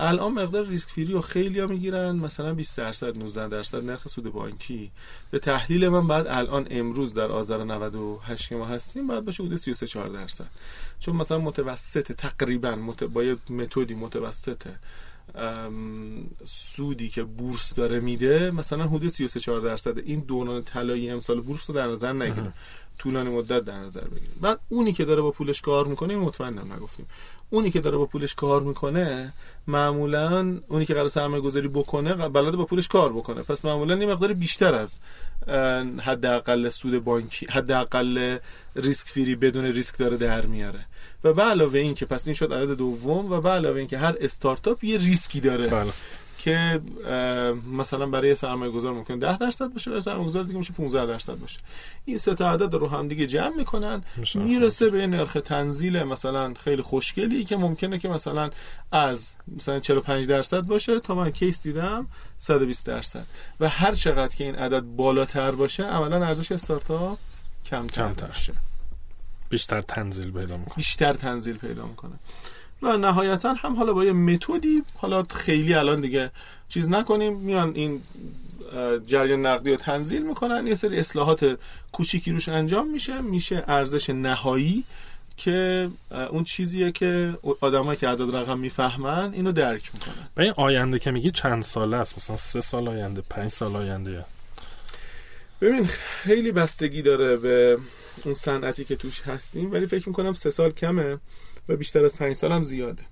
الان 0.00 0.32
مقدار 0.32 0.66
ریسک 0.66 0.88
فری 0.88 1.12
رو 1.12 1.20
خیلی 1.20 1.60
ها 1.60 1.66
می‌گیرن. 1.66 2.16
مثلا 2.16 2.54
20 2.54 2.76
درصد 2.76 3.18
19 3.18 3.48
درصد 3.48 3.84
نرخ 3.84 4.08
سود 4.08 4.32
بانکی. 4.32 4.90
به 5.30 5.38
تحلیل 5.38 5.88
من 5.88 6.06
بعد 6.06 6.26
الان 6.26 6.66
امروز 6.70 7.14
در 7.14 7.32
آذر 7.32 7.64
98 7.64 8.48
که 8.48 8.56
ما 8.56 8.66
هستیم 8.66 9.06
بعد 9.06 9.24
باشه 9.24 9.42
حدود 9.42 9.56
33 9.56 9.86
4 9.86 10.08
درصد. 10.08 10.46
چون 10.98 11.16
مثلا 11.16 11.38
متوسط 11.38 12.12
تقریبا 12.12 12.76
مت... 12.76 13.04
با 13.04 13.24
یه 13.24 13.36
متدی 13.50 13.94
متوسط 13.94 14.68
سودی 16.44 17.08
که 17.08 17.22
بورس 17.22 17.74
داره 17.74 18.00
میده 18.00 18.50
مثلا 18.50 18.86
حدود 18.86 19.08
33 19.08 19.40
4 19.40 19.60
درصد. 19.60 19.98
این 19.98 20.20
دوران 20.20 20.62
طلایی 20.62 21.10
امسال 21.10 21.40
بورس 21.40 21.70
رو 21.70 21.76
در 21.76 21.86
نظر 21.86 22.12
نگیریم 22.12 22.52
طولانی 22.98 23.30
مدت 23.30 23.64
در 23.64 23.78
نظر 23.78 24.04
بگیریم. 24.04 24.36
بعد 24.40 24.58
اونی 24.68 24.92
که 24.92 25.04
داره 25.04 25.22
با 25.22 25.30
پولش 25.30 25.60
کار 25.60 25.86
می‌کنه 25.86 26.16
مطمئنم 26.16 26.72
نگفتیم. 26.72 27.06
اونی 27.50 27.70
که 27.70 27.80
داره 27.80 27.96
با 27.96 28.06
پولش 28.06 28.34
کار 28.34 28.62
می‌کنه 28.62 29.32
معمولا 29.66 30.56
اونی 30.68 30.86
که 30.86 30.94
قرار 30.94 31.08
سرمایه 31.08 31.42
گذاری 31.42 31.68
بکنه 31.68 32.28
بلده 32.28 32.56
با 32.56 32.64
پولش 32.64 32.88
کار 32.88 33.12
بکنه. 33.12 33.42
پس 33.42 33.64
معمولا 33.64 33.94
این 33.94 34.12
مقدار 34.12 34.32
بیشتر 34.32 34.74
از 34.74 35.00
حداقل 36.00 36.68
سود 36.68 37.04
بانکی 37.04 37.46
حداقل 37.46 38.38
risk 38.76 39.08
free 39.08 39.34
بدون 39.36 39.64
ریسک 39.64 39.98
داره 39.98 40.16
در 40.16 40.46
میاره. 40.46 40.86
و 41.24 41.32
به 41.32 41.42
علاوه 41.42 41.78
این 41.78 41.94
که 41.94 42.06
پس 42.06 42.26
این 42.26 42.34
شد 42.34 42.52
عدد 42.52 42.76
دوم 42.76 43.32
و 43.32 43.40
به 43.40 43.48
علاوه 43.48 43.78
این 43.78 43.88
که 43.88 43.98
هر 43.98 44.14
استارتاپ 44.20 44.84
یه 44.84 44.98
ریسکی 44.98 45.40
داره. 45.40 45.66
بله. 45.66 45.92
که 46.44 46.80
مثلا 47.72 48.06
برای 48.06 48.34
سرمایه 48.34 48.72
گذار 48.72 48.92
ممکن 48.92 49.18
10 49.18 49.38
درصد 49.38 49.72
باشه 49.72 49.90
برای 49.90 50.00
سرمایه 50.00 50.26
گذار 50.26 50.42
دیگه 50.42 50.58
میشه 50.58 50.72
15 50.72 51.06
درصد 51.06 51.34
باشه. 51.34 51.60
این 52.04 52.18
سه 52.18 52.34
تا 52.34 52.50
عدد 52.50 52.74
رو 52.74 52.88
هم 52.88 53.08
دیگه 53.08 53.26
جمع 53.26 53.56
می‌کنن 53.56 54.02
می‌رسه 54.34 54.90
به 54.90 55.06
نرخ 55.06 55.36
تنزیل 55.44 56.02
مثلا 56.02 56.54
خیلی 56.54 56.82
خوشگلی 56.82 57.44
که 57.44 57.56
ممکنه 57.56 57.98
که 57.98 58.08
مثلا 58.08 58.50
از 58.92 59.32
مثلا 59.56 59.80
45 59.80 60.26
درصد 60.26 60.60
باشه 60.60 61.00
تا 61.00 61.14
من 61.14 61.30
کیس 61.30 61.62
دیدم 61.62 62.06
120 62.38 62.86
درصد. 62.86 63.26
و 63.60 63.68
هر 63.68 63.92
چقدر 63.92 64.36
که 64.36 64.44
این 64.44 64.54
عدد 64.54 64.80
بالاتر 64.80 65.50
باشه 65.50 65.82
عملا 65.82 66.26
ارزش 66.26 66.52
استارتاپ 66.52 67.18
کمتر, 67.64 68.02
کمتر. 68.02 68.26
باشه 68.26 68.52
بیشتر 69.48 69.80
تنزیل 69.80 70.32
پیدا 70.32 70.56
می‌کنه. 70.56 70.76
بیشتر 70.76 71.12
تنزیل 71.12 71.56
پیدا 71.56 71.86
می‌کنه. 71.86 72.14
و 72.82 72.96
نهایتا 72.96 73.54
هم 73.54 73.76
حالا 73.76 73.92
با 73.92 74.04
یه 74.04 74.12
متدی 74.12 74.82
حالا 74.96 75.22
خیلی 75.22 75.74
الان 75.74 76.00
دیگه 76.00 76.30
چیز 76.68 76.88
نکنیم. 76.88 77.36
میان 77.36 77.72
این 77.74 78.02
جریان 79.06 79.46
نقدی 79.46 79.70
رو 79.70 79.76
تنزیل 79.76 80.22
می‌کنن. 80.22 80.66
یه 80.66 80.74
سری 80.74 80.98
اصلاحات 80.98 81.58
کوچیکی 81.92 82.32
روش 82.32 82.48
انجام 82.48 82.90
میشه. 82.90 83.20
میشه 83.20 83.64
ارزش 83.68 84.10
نهایی 84.10 84.84
که 85.36 85.88
اون 86.30 86.44
چیزیه 86.44 86.92
که 86.92 87.38
آدمایی 87.60 87.98
که 87.98 88.08
اعداد 88.08 88.36
رقم 88.36 88.58
می‌فهمن 88.58 89.32
اینو 89.32 89.52
درک 89.52 89.90
می‌کنن. 89.94 90.28
به 90.34 90.42
این 90.42 90.52
آینده 90.56 90.98
که 90.98 91.10
میگی 91.10 91.30
چند 91.30 91.62
ساله 91.62 91.96
است؟ 91.96 92.16
مثلا 92.16 92.36
سه 92.36 92.60
سال 92.60 92.88
آینده 92.88 93.22
پنج 93.30 93.48
سال 93.48 93.76
آینده 93.76 94.24
ببین 95.60 95.86
خیلی 95.86 96.52
بستگی 96.52 97.02
داره 97.02 97.36
به 97.36 97.78
اون 98.24 98.34
صنعتی 98.34 98.84
که 98.84 98.96
توش 98.96 99.20
هستیم 99.20 99.72
ولی 99.72 99.86
فکر 99.86 100.08
می‌کنم 100.08 100.32
سه 100.32 100.50
سال 100.50 100.70
کمه. 100.70 101.18
و 101.68 101.76
بیشتر 101.76 102.04
از 102.04 102.16
پنج 102.16 102.36
سال 102.36 102.52
هم 102.52 102.62
زیاده. 102.62 103.02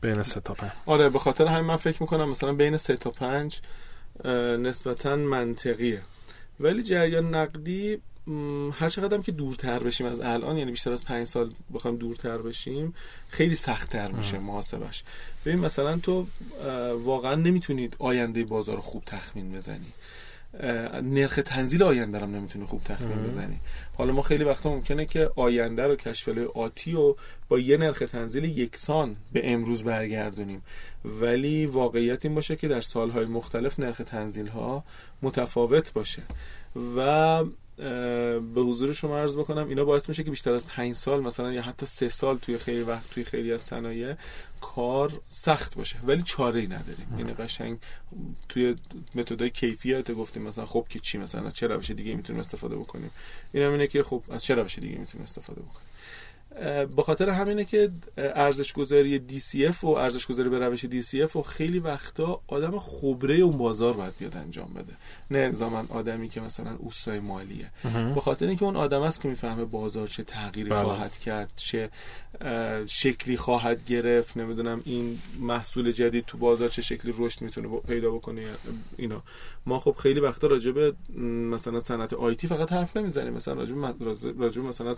بین 0.00 0.22
سه 0.22 0.40
تا 0.40 0.54
پنج. 0.54 0.70
آره 0.86 1.08
به 1.08 1.18
خاطر 1.18 1.46
همین 1.46 1.64
من 1.64 1.76
فکر 1.76 1.96
می‌کنم 2.02 2.30
مثلا 2.30 2.52
بین 2.52 2.76
سه 2.76 2.96
تا 2.96 3.10
پنج 3.10 3.60
نسبتا 4.58 5.16
منطقیه. 5.16 6.02
ولی 6.60 6.82
جریان 6.82 7.34
نقدی 7.34 7.98
هر 8.72 8.88
چقدر 8.88 9.18
که 9.18 9.32
دورتر 9.32 9.78
بشیم 9.78 10.06
از 10.06 10.20
الان 10.20 10.58
یعنی 10.58 10.70
بیشتر 10.70 10.92
از 10.92 11.04
پنج 11.04 11.26
سال 11.26 11.52
بخوایم 11.74 11.96
دورتر 11.96 12.38
بشیم 12.38 12.94
خیلی 13.28 13.54
سختتر 13.54 14.10
میشه 14.10 14.38
محاسبش. 14.38 15.04
ببین 15.46 15.60
مثلا 15.60 15.98
تو 15.98 16.26
واقعا 17.04 17.34
نمی‌تونید 17.34 17.96
آینده 17.98 18.44
بازار 18.44 18.80
خوب 18.80 19.02
تخمین 19.04 19.52
بزنی. 19.52 19.92
نرخ 21.02 21.40
تنزیل 21.44 21.82
آینده 21.82 22.18
رو 22.18 22.26
نمی‌تونی 22.26 22.66
خوب 22.66 22.84
تخمین 22.84 23.22
بزنی. 23.22 23.60
حالا 23.94 24.12
ما 24.12 24.22
خیلی 24.22 24.44
وقتا 24.44 24.70
ممکنه 24.70 25.06
که 25.06 25.30
آینده 25.36 25.86
رو 25.86 25.96
کشف 25.96 26.28
آتی 26.54 26.92
رو 26.92 27.16
با 27.48 27.58
یه 27.58 27.76
نرخ 27.76 27.98
تنزیل 27.98 28.44
یکسان 28.44 29.16
به 29.32 29.52
امروز 29.52 29.84
برگردونیم. 29.84 30.62
ولی 31.04 31.66
واقعیت 31.66 32.24
این 32.24 32.34
باشه 32.34 32.56
که 32.56 32.68
در 32.68 32.80
سالهای 32.80 33.24
مختلف 33.24 33.80
نرخ 33.80 34.02
تنزیل 34.06 34.46
ها 34.46 34.84
متفاوت 35.22 35.92
باشه. 35.92 36.22
و 36.96 37.44
به 37.76 38.60
حضور 38.60 38.92
شما 38.92 39.18
عرض 39.18 39.36
بکنم 39.36 39.68
اینا 39.68 39.84
باعث 39.84 40.08
میشه 40.08 40.24
که 40.24 40.30
بیشتر 40.30 40.52
از 40.52 40.66
پنج 40.66 40.94
سال 40.94 41.20
مثلا 41.20 41.52
یا 41.52 41.62
حتی 41.62 41.86
سه 41.86 42.08
سال 42.08 42.38
توی 42.38 42.58
خیلی 42.58 42.82
وقت 42.82 43.10
توی 43.10 43.24
خیلی 43.24 43.52
از 43.52 43.62
صنایع 43.62 44.14
کار 44.60 45.20
سخت 45.28 45.76
باشه. 45.76 45.96
ولی 46.06 46.22
چاره 46.22 46.60
ای 46.60 46.66
نداریم 46.66 47.06
یعنی 47.18 47.32
قشنگ 47.34 47.78
توی 48.48 48.76
متدای 49.14 49.50
کیفیت 49.50 50.10
گفتیم 50.10 50.42
مثلا 50.42 50.66
خب 50.66 50.86
که 50.88 50.98
چی 50.98 51.18
مثلا 51.18 51.50
چه 51.50 51.66
روش 51.66 51.90
دیگه 51.90 52.14
می‌تونیم 52.14 52.40
استفاده 52.40 52.76
بکنیم. 52.76 53.10
این 53.52 53.62
اینه 53.62 53.86
که 53.86 54.02
خب 54.02 54.22
از 54.30 54.44
چه 54.44 54.54
روش 54.54 54.78
دیگه 54.78 54.98
می‌تونیم 54.98 55.24
استفاده 55.24 55.60
بکنیم. 55.60 55.86
به 56.96 57.02
خاطر 57.02 57.28
همینه 57.28 57.64
که 57.64 57.90
ارزش 58.16 58.72
گذاری 58.72 59.22
DCF 59.28 59.84
و 59.84 59.86
ارزش 59.86 60.26
گذاری 60.26 60.48
به 60.48 60.58
روش 60.58 60.86
DCF 60.86 61.36
و 61.36 61.42
خیلی 61.42 61.78
وقتا 61.78 62.40
آدم 62.46 62.78
خبره 62.78 63.34
اون 63.34 63.58
بازار 63.58 63.92
باید 63.92 64.14
بیاد 64.18 64.36
انجام 64.36 64.72
بده. 64.74 64.92
نه 65.30 65.38
الزاما 65.38 65.84
آدمی 65.88 66.28
که 66.28 66.40
مثلا 66.40 66.76
اوستای 66.78 67.20
مالیه. 67.20 67.70
به 68.14 68.20
خاطر 68.20 68.46
اینکه 68.46 68.64
اون 68.64 68.76
آدم 68.76 69.02
است 69.02 69.20
که 69.20 69.28
می‌فهمه 69.28 69.64
بازار 69.64 70.06
چه 70.06 70.22
تغییری 70.22 70.70
بله. 70.70 70.82
خواهد 70.82 71.18
کرد 71.18 71.52
چه 71.56 71.90
شکلی 72.86 73.36
خواهد 73.36 73.86
گرفت 73.86 74.36
نمی‌دونم 74.36 74.82
این 74.84 75.18
محصول 75.40 75.92
جدید 75.92 76.24
تو 76.24 76.38
بازار 76.38 76.68
چه 76.68 76.82
شکلی 76.82 77.14
رشد 77.18 77.42
می‌تونه 77.42 77.68
پیدا 77.88 78.10
بکنه 78.10 78.46
اینا. 78.96 79.22
ما 79.66 79.78
خب 79.78 79.96
خیلی 80.02 80.20
وقتا 80.20 80.46
راجع 80.46 80.70
به 80.70 80.92
مثلا 81.28 81.80
صنعت 81.80 82.12
آیتی 82.12 82.46
فقط 82.46 82.72
حرف 82.72 82.96
نمی‌زنیم. 82.96 83.32
مثلا 83.32 83.54
راجع 84.38 84.62
به 84.62 84.68
مثلا 84.68 84.94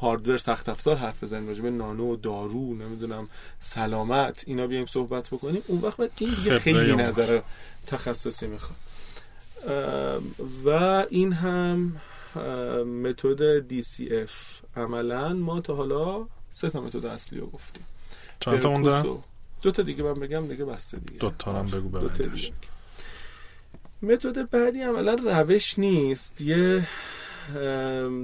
هاردور 0.00 0.36
سخت 0.48 0.68
افزار 0.68 0.96
حرف 0.96 1.24
بزنیم 1.24 1.48
راجع 1.48 1.62
به 1.62 1.70
نانو 1.70 2.16
دارو 2.16 2.74
نمی‌دونم 2.74 3.28
سلامت 3.58 4.44
اینا 4.46 4.66
بیایم 4.66 4.86
صحبت 4.86 5.28
بکنیم. 5.28 5.62
اون 5.66 5.80
وقت 5.80 5.96
باید 5.96 6.10
این 6.18 6.30
دیگه 6.34 6.58
خیلی 6.58 6.96
نظر 6.96 7.40
تخصصی 7.86 8.46
می‌خواد. 8.46 8.78
و 10.64 10.70
این 11.10 11.32
هم 11.32 12.00
متد 13.02 13.68
DCF 13.68 14.32
عملا 14.76 15.34
ما 15.34 15.60
تا 15.60 15.74
حالا 15.74 16.26
سه 16.50 16.70
تا 16.70 16.80
متد 16.80 17.06
اصلی 17.06 17.38
رو 17.38 17.46
گفتیم. 17.46 17.84
چند 18.40 18.60
تا؟ 18.60 19.22
دو 19.62 19.70
تا 19.70 19.82
دیگه 19.82 20.02
من 20.02 20.14
بگم 20.14 20.46
دیگه 20.46 20.64
بسته 20.64 20.98
دیگه. 20.98 21.20
دو 21.20 21.32
تا 21.38 21.52
هم 21.52 21.66
بگو 21.66 22.08
متد 24.02 24.50
بعدی 24.50 24.82
عملا 24.82 25.14
روش 25.14 25.78
نیست. 25.78 26.40
یه 26.40 26.88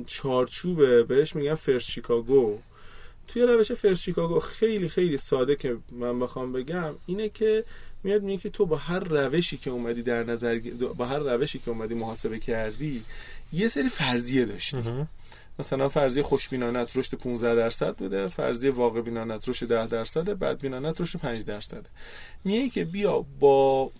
چارچوبه. 0.06 1.02
بهش 1.02 1.36
میگن 1.36 1.54
فرست 1.54 1.90
شیکاگو. 1.90 2.58
توی 3.28 3.42
روش 3.42 3.72
فرست 3.72 4.02
شیکاگو 4.02 4.40
خیلی 4.40 4.88
خیلی 4.88 5.16
ساده 5.16 5.56
که 5.56 5.76
من 5.90 6.20
بخوام 6.20 6.52
بگم 6.52 6.94
اینه 7.06 7.28
که 7.28 7.64
میاد 8.04 8.22
میگه 8.22 8.42
که 8.42 8.50
تو 8.50 8.66
با 8.66 8.76
هر 8.76 8.98
روشی 8.98 9.56
که 9.56 9.70
اومدی 9.70 10.02
در 10.02 10.24
نظر 10.24 10.60
با 10.96 11.06
هر 11.06 11.18
روشی 11.18 11.58
که 11.58 11.70
اومدی 11.70 11.94
محاسبه 11.94 12.38
کردی 12.38 13.02
یه 13.52 13.68
سری 13.68 13.88
فرضیه 13.88 14.44
داشتی. 14.44 15.06
مثلا 15.58 15.88
فرضیه 15.88 16.22
خوشبینانت 16.22 16.96
رشد 16.96 17.14
15 17.14 17.54
درصد 17.54 17.96
بوده 17.96 18.26
فرضیه 18.26 18.70
واقع 18.70 19.00
بینانت 19.00 19.48
رشد 19.48 19.68
10 19.68 19.86
درصد 19.86 20.38
بعد 20.38 20.60
بینانت 20.60 21.00
رشد 21.00 21.18
5 21.18 21.44
درصد 21.44 21.86
میگه 22.44 22.68
که 22.68 22.84
بیا 22.84 23.24
با 23.40 23.90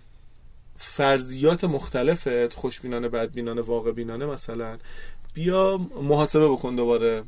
فرضیات 0.77 1.63
مختلفت 1.63 2.53
خوشبینانه 2.53 3.09
بدبینانه 3.09 3.61
واقع 3.61 3.91
بینانه 3.91 4.25
مثلا 4.25 4.77
بیا 5.35 5.77
محاسبه 6.01 6.47
بکن 6.47 6.75
دوباره 6.75 7.23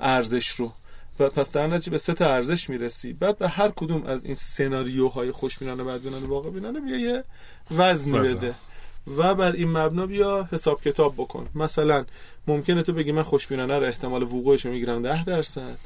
ارزش 0.00 0.48
رو. 0.48 0.72
و 1.20 1.28
پس 1.28 1.52
در 1.52 1.66
نتیجه 1.66 1.90
به 1.90 1.98
سه 1.98 2.14
تا 2.14 2.26
ارزش 2.26 2.70
می‌رسی. 2.70 3.12
بعد 3.12 3.38
به 3.38 3.48
هر 3.48 3.68
کدوم 3.68 4.06
از 4.06 4.24
این 4.24 4.34
سناریوهای 4.34 5.32
خوشبینانه 5.32 5.84
بدبینانه 5.84 6.26
واقع 6.26 6.50
بینانه 6.50 6.80
بیا 6.80 6.98
یه 6.98 7.24
وزنی 7.70 8.18
بده. 8.18 8.54
و 9.16 9.34
بر 9.34 9.52
این 9.52 9.68
مبنا 9.68 10.06
بیا 10.06 10.48
حساب 10.52 10.82
کتاب 10.82 11.14
بکن. 11.14 11.48
مثلا 11.54 12.04
ممکنه 12.46 12.82
تو 12.82 12.92
بگی 12.92 13.12
من 13.12 13.22
خوشبینانه 13.22 13.78
رو 13.78 13.86
احتمال 13.86 14.22
وقوعش 14.22 14.66
می‌گیرم 14.66 15.02
10 15.02 15.24
درصد. 15.24 15.78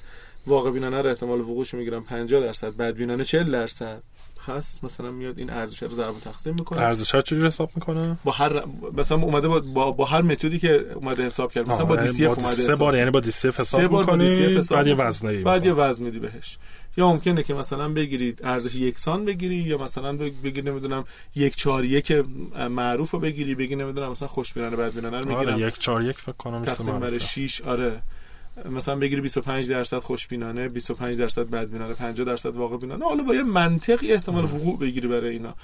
واقع 0.46 0.70
بینانه 0.70 1.02
رو 1.02 1.08
احتمال 1.08 1.40
وقوعش 1.40 1.74
می‌گیرم 1.74 2.04
50 2.04 2.40
درصد. 2.40 2.76
بدبینانه 2.76 3.24
40 3.24 3.50
درصد. 3.52 4.02
هست 4.48 4.84
مثلا 4.84 5.10
میاد 5.10 5.38
این 5.38 5.50
ارزش 5.50 5.82
رو 5.82 5.88
ضرب 5.88 6.14
تقسیم 6.24 6.54
می‌کنه. 6.54 6.80
ارزش 6.80 7.14
ها 7.14 7.20
چجوری 7.20 7.46
حساب 7.46 7.70
می‌کنه؟ 7.74 8.18
با 8.24 8.32
هر 8.32 8.62
مثلا 8.96 9.18
اومده 9.18 9.48
با, 9.48 9.60
با, 9.60 9.90
با 9.90 10.04
هر 10.04 10.22
متدی 10.22 10.58
که 10.58 10.86
اومده 10.94 11.26
حساب 11.26 11.52
کرد 11.52 11.68
مثلا 11.68 11.84
با 11.84 11.96
دی 11.96 12.08
سی 12.08 12.26
اف 12.26 12.38
اومده 12.38 12.52
سه 12.52 12.76
بار 12.76 12.96
یعنی 12.96 13.10
با 13.10 13.20
دی 13.20 13.30
سی 13.30 13.48
اف 13.48 13.60
حساب 13.60 13.80
می‌کنی 13.80 14.56
بعد 14.70 14.86
یه 14.86 14.94
وزنه 14.94 15.42
بعد 15.42 15.66
یه 15.66 15.72
وزن 15.72 16.04
میدی 16.04 16.18
بهش. 16.18 16.58
یا 16.96 17.08
ممکنه 17.08 17.42
که 17.42 17.54
مثلا 17.54 17.88
بگیرید 17.88 18.40
ارزش 18.44 18.74
یکسان 18.74 19.24
بگیری 19.24 19.56
یا 19.56 19.78
مثلا 19.78 20.12
بگیر 20.16 20.64
نمی‌دونم 20.64 21.04
یک 21.34 21.56
چهار 21.56 21.84
یک 21.84 22.12
معروف 22.70 23.10
رو 23.10 23.18
بگیری 23.18 23.54
بگی 23.54 23.76
نمی‌دونم 23.76 24.10
مثلا 24.10 24.28
خوشبینانه 24.28 24.76
بدبینانه 24.76 25.20
رو 25.20 25.28
می‌گیرم. 25.28 25.54
آره 25.54 25.66
یک 25.66 25.78
چهار 25.78 26.02
یک 26.02 26.18
فکر 26.18 26.32
کنم 26.32 26.62
تقسیم 26.62 26.98
بر 26.98 27.18
6 27.18 27.60
آره. 27.60 28.02
مثلا 28.70 28.96
بگیری 28.96 29.20
25 29.20 29.70
درصد 29.70 29.98
خوشبینانه 29.98 30.68
25 30.68 31.18
درصد 31.18 31.50
بدبینانه 31.50 31.94
50 31.94 32.26
درصد 32.26 32.56
واقع 32.56 32.76
بینانه. 32.76 33.04
حالا 33.04 33.22
با 33.22 33.34
یه 33.34 33.42
منطقی 33.42 34.12
احتمال 34.12 34.44
وقوع 34.44 34.78
بگیری 34.78 35.08
برای 35.08 35.30
اینا. 35.30 35.54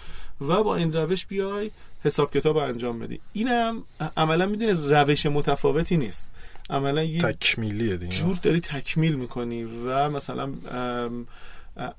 و 0.40 0.62
با 0.62 0.76
این 0.76 0.92
روش 0.92 1.26
بیای 1.26 1.70
حساب 2.04 2.32
کتاب 2.32 2.56
انجام 2.56 2.98
بدی. 2.98 3.20
اینم 3.32 3.82
عملا 4.16 4.46
می‌دونی 4.46 4.72
روش 4.72 5.26
متفاوتی 5.26 5.96
نیست. 5.96 6.26
عملا 6.70 7.02
یه 7.02 7.20
تکمیلیه 7.20 7.96
دیگه. 7.96 8.12
جور 8.12 8.36
داری 8.42 8.60
تکمیل 8.60 9.14
می‌کنی 9.14 9.64
و 9.64 10.10
مثلا 10.10 10.52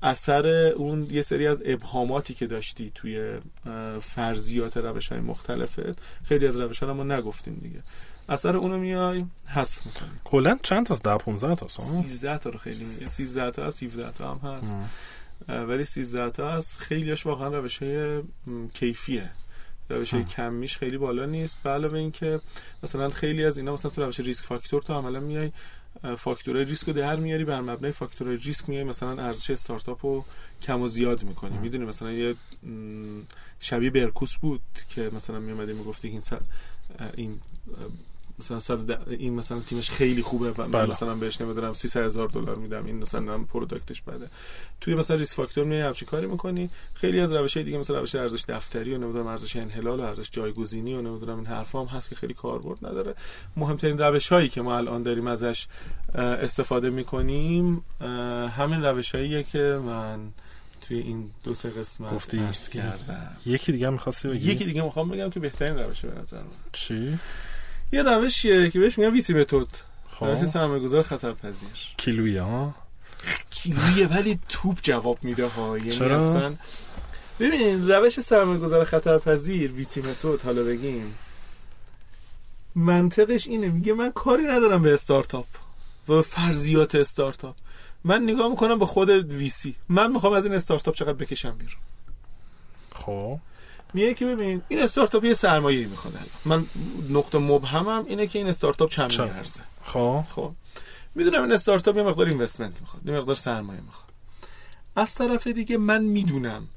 اثر 0.02 0.46
اون 0.48 1.06
یه 1.10 1.22
سری 1.22 1.46
از 1.46 1.62
ابهاماتی 1.64 2.34
که 2.34 2.46
داشتی 2.46 2.92
توی 2.94 3.38
فرضیات 4.00 4.76
روش 4.76 5.08
های 5.08 5.20
مختلفت 5.20 5.98
خیلی 6.24 6.46
از 6.46 6.60
روش 6.60 6.82
ها 6.82 6.94
ما 6.94 7.04
نگفتیم 7.04 7.60
دیگه. 7.62 7.80
اثر 8.28 8.56
اونو 8.56 8.78
میای 8.78 9.24
حذف 9.46 9.86
می‌کنی. 9.86 10.10
کلا 10.24 10.58
چند 10.62 10.86
تا 10.86 10.94
از 10.94 11.02
10 11.02 11.16
15 11.16 11.54
تا 11.54 11.68
13 11.68 12.38
تا 12.38 12.50
رو 12.50 12.58
خیلی 12.58 12.84
میگه. 12.84 13.06
13 13.06 13.50
تا 13.50 13.64
از 13.66 13.82
17 13.82 14.12
تا 14.12 14.34
هم 14.34 14.50
هست. 14.50 14.74
ولی 15.48 15.84
13 15.84 16.30
تا 16.30 16.50
از 16.50 16.76
خیلیش 16.76 17.26
واقعا 17.26 17.48
روش 17.48 17.82
های 17.82 18.22
کیفیه. 18.74 19.30
روش 19.90 20.14
های 20.14 20.24
کمیش 20.24 20.76
خیلی 20.76 20.98
بالا 20.98 21.26
نیست. 21.26 21.56
به 21.62 21.70
علاوه 21.70 21.98
اینکه 21.98 22.40
مثلا 22.82 23.08
خیلی 23.08 23.44
از 23.44 23.58
اینا 23.58 23.72
مثلا 23.72 23.90
تو 23.90 24.04
روش 24.04 24.20
ریسک 24.20 24.44
فاکتور 24.44 24.82
تو 24.82 24.92
عملا 24.92 25.20
میای 25.20 25.52
فاکتورهای 26.18 26.64
ریسک 26.64 26.86
رو 26.86 26.92
در 26.92 27.16
میاری 27.16 27.44
بر 27.44 27.60
مبنای 27.60 27.92
فاکتورهای 27.92 28.36
ریسک 28.36 28.68
میای 28.68 28.84
مثلا 28.84 29.22
ارزش 29.22 29.50
استارتاپ 29.50 30.06
رو 30.06 30.24
کم 30.62 30.80
و 30.80 30.88
زیاد 30.88 31.24
می‌کنی. 31.24 31.58
می‌دونی 31.58 31.84
مثلا 31.84 32.12
یه 32.12 32.34
شبیه 33.60 33.90
Berkus 33.90 34.36
بود 34.36 34.62
که 34.88 35.10
مثلا 35.14 35.38
میومدی 35.38 35.72
می‌گفتی 35.72 36.08
این 36.08 36.22
این 37.14 37.40
مثلا 38.38 38.60
سال 38.60 38.96
این 39.08 39.34
مثلا 39.34 39.60
تیمش 39.60 39.90
خیلی 39.90 40.22
خوبه 40.22 40.50
و 40.50 40.68
بله. 40.68 40.90
مثلا 40.90 41.14
بهش 41.14 41.40
نمی‌دونم 41.40 41.74
300 41.74 42.00
هزار 42.00 42.28
دلار 42.28 42.56
میدم. 42.56 42.86
این 42.86 42.96
مثلا 42.96 43.38
product 43.38 43.88
ش 43.88 44.02
بده. 44.02 44.26
توی 44.80 44.94
مثلا 44.94 45.16
risk 45.16 45.34
factor 45.34 45.64
میای 45.64 45.80
همچی 45.80 46.04
کاری 46.04 46.26
می‌کنی. 46.26 46.70
خیلی 46.94 47.20
از 47.20 47.32
روش 47.32 47.56
دیگه 47.56 47.78
مثلا 47.78 48.00
روش 48.00 48.14
ارزش 48.14 48.44
دفتری 48.48 48.94
و 48.94 48.98
نمی‌دونم 48.98 49.26
ارزش 49.26 49.56
انحلال 49.56 50.00
و 50.00 50.02
ارزش 50.02 50.30
جایگزینی 50.32 50.94
و 50.94 51.02
نمی‌دونم 51.02 51.36
این 51.36 51.46
حرفا 51.46 51.84
هم 51.84 51.86
هست 51.86 52.08
که 52.08 52.14
خیلی 52.14 52.34
کاربرد 52.34 52.86
نداره. 52.86 53.14
مهمترین 53.56 53.98
روش 53.98 54.32
هایی 54.32 54.48
که 54.48 54.62
ما 54.62 54.76
الان 54.76 55.02
داریم 55.02 55.26
ازش 55.26 55.66
استفاده 56.14 56.90
می‌کنیم 56.90 57.84
همین 58.56 58.82
روش 58.84 59.12
که 59.52 59.80
من 59.86 60.20
توی 60.88 60.98
این 60.98 61.30
دو 61.44 61.54
سه 61.54 61.70
قسمت 61.70 62.14
گفتی. 62.14 62.48
کردم. 62.72 63.36
یکی 63.46 63.72
دیگه 63.72 63.90
می‌خواستی 63.90 64.28
بگی؟ 64.28 64.52
یکی 64.52 64.64
دیگه 64.64 64.82
می‌خوام 64.82 65.08
بگم 65.08 65.30
که 65.30 65.40
بهترین 65.40 65.78
روشه 65.78 66.08
به 66.08 66.20
نظر 66.20 66.36
من. 66.36 66.44
چی؟ 66.72 67.18
یه 67.92 68.02
روشیه 68.02 68.70
که 68.70 68.80
بهش 68.80 68.98
میگن 68.98 69.10
ویسی 69.10 69.34
متد. 69.34 69.66
خب. 70.10 70.26
روش 70.26 70.44
سرمایه‌گذار 70.44 71.02
خطرپذیر. 71.02 71.68
کیلویه 71.96 72.42
ها؟ 72.42 72.74
کیلویه 73.50 74.06
ولی 74.06 74.38
توپ 74.48 74.78
جواب 74.82 75.18
میده 75.22 75.46
ها. 75.46 75.78
یعنی 75.78 75.90
چرا؟ 75.90 76.30
اصلا 76.30 76.54
ببین 77.40 77.88
روش 77.88 78.20
سرمایه‌گذار 78.20 78.84
خطرپذیر 78.84 79.72
ویسی 79.72 80.00
متد 80.00 80.44
حالا 80.44 80.62
بگیم. 80.62 81.14
منطقش 82.74 83.46
اینه 83.46 83.68
میگه 83.68 83.92
من 83.92 84.12
کاری 84.12 84.42
ندارم 84.42 84.82
به 84.82 84.94
استارتاپ. 84.94 85.46
و 86.08 86.22
فرضیات 86.22 86.94
استارتاپ. 86.94 87.54
من 88.04 88.22
نگاه 88.22 88.48
می‌کنم 88.48 88.78
به 88.78 88.86
خود 88.86 89.10
ویسی. 89.10 89.74
من 89.88 90.12
می‌خوام 90.12 90.32
از 90.32 90.44
این 90.44 90.54
استارتاپ 90.54 90.94
چقدر 90.94 91.12
بکشم 91.12 91.50
بیرون. 91.50 91.82
خب. 92.92 93.38
میگه 93.96 94.14
که 94.14 94.26
ببین 94.26 94.62
این 94.68 94.82
استارتاپ 94.82 95.24
یه 95.24 95.34
سرمایه 95.34 95.86
می‌خواد 95.86 96.14
من 96.44 96.64
نقطه 97.10 97.38
مبهمم 97.38 98.04
اینه 98.08 98.26
که 98.26 98.38
این 98.38 98.48
استارتاپ 98.48 98.90
چند 98.90 99.20
میارزه 99.20 99.60
خب. 99.84 100.24
خب. 100.28 100.52
می‌دونم 101.14 101.42
این 101.42 101.52
استارتاپ 101.52 101.96
یه 101.96 102.02
مقدار 102.02 102.26
اینوستمنت 102.26 102.80
می‌خواد 102.80 103.06
یه 103.06 103.12
مقدار 103.12 103.34
سرمایه 103.34 103.80
می‌خواد. 103.80 104.12
از 104.96 105.14
طرف 105.14 105.46
دیگه 105.46 105.76
من 105.76 106.04
می‌دونم 106.04 106.68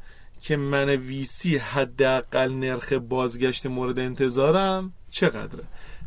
که 0.41 0.58
من 0.58 0.89
ویسی 0.89 1.58
حداقل 1.58 2.53
نرخ 2.53 2.93
بازگشت 2.93 3.65
مورد 3.65 3.99
انتظارم 3.99 4.93
چقدره. 5.10 5.63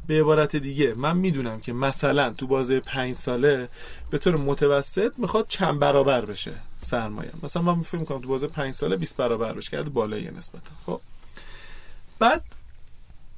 به 0.07 0.20
عبارت 0.20 0.57
دیگه 0.57 0.94
من 0.94 1.16
می‌دونم 1.16 1.61
که 1.61 1.72
مثلا 1.72 2.31
تو 2.33 2.46
بازه 2.46 2.81
پنج 2.81 3.14
ساله 3.14 3.68
به 4.11 4.18
طور 4.18 4.37
متوسط 4.37 5.12
می‌خواد 5.18 5.46
چند 5.48 5.79
برابر 5.79 6.25
بشه. 6.25 6.53
سرمایه. 6.85 7.31
مثلا 7.42 7.62
من 7.62 7.83
فکر 7.83 7.99
می‌کنم 7.99 8.21
تو 8.21 8.29
بازه 8.29 8.47
پنج 8.47 8.75
ساله 8.75 8.97
20 8.97 9.16
برابر 9.16 9.53
بشه 9.53 9.71
کرده 9.71 9.90
بالایی 9.90 10.31
نسبتا. 10.38 10.73
خب. 10.87 11.01
بعد 12.18 12.42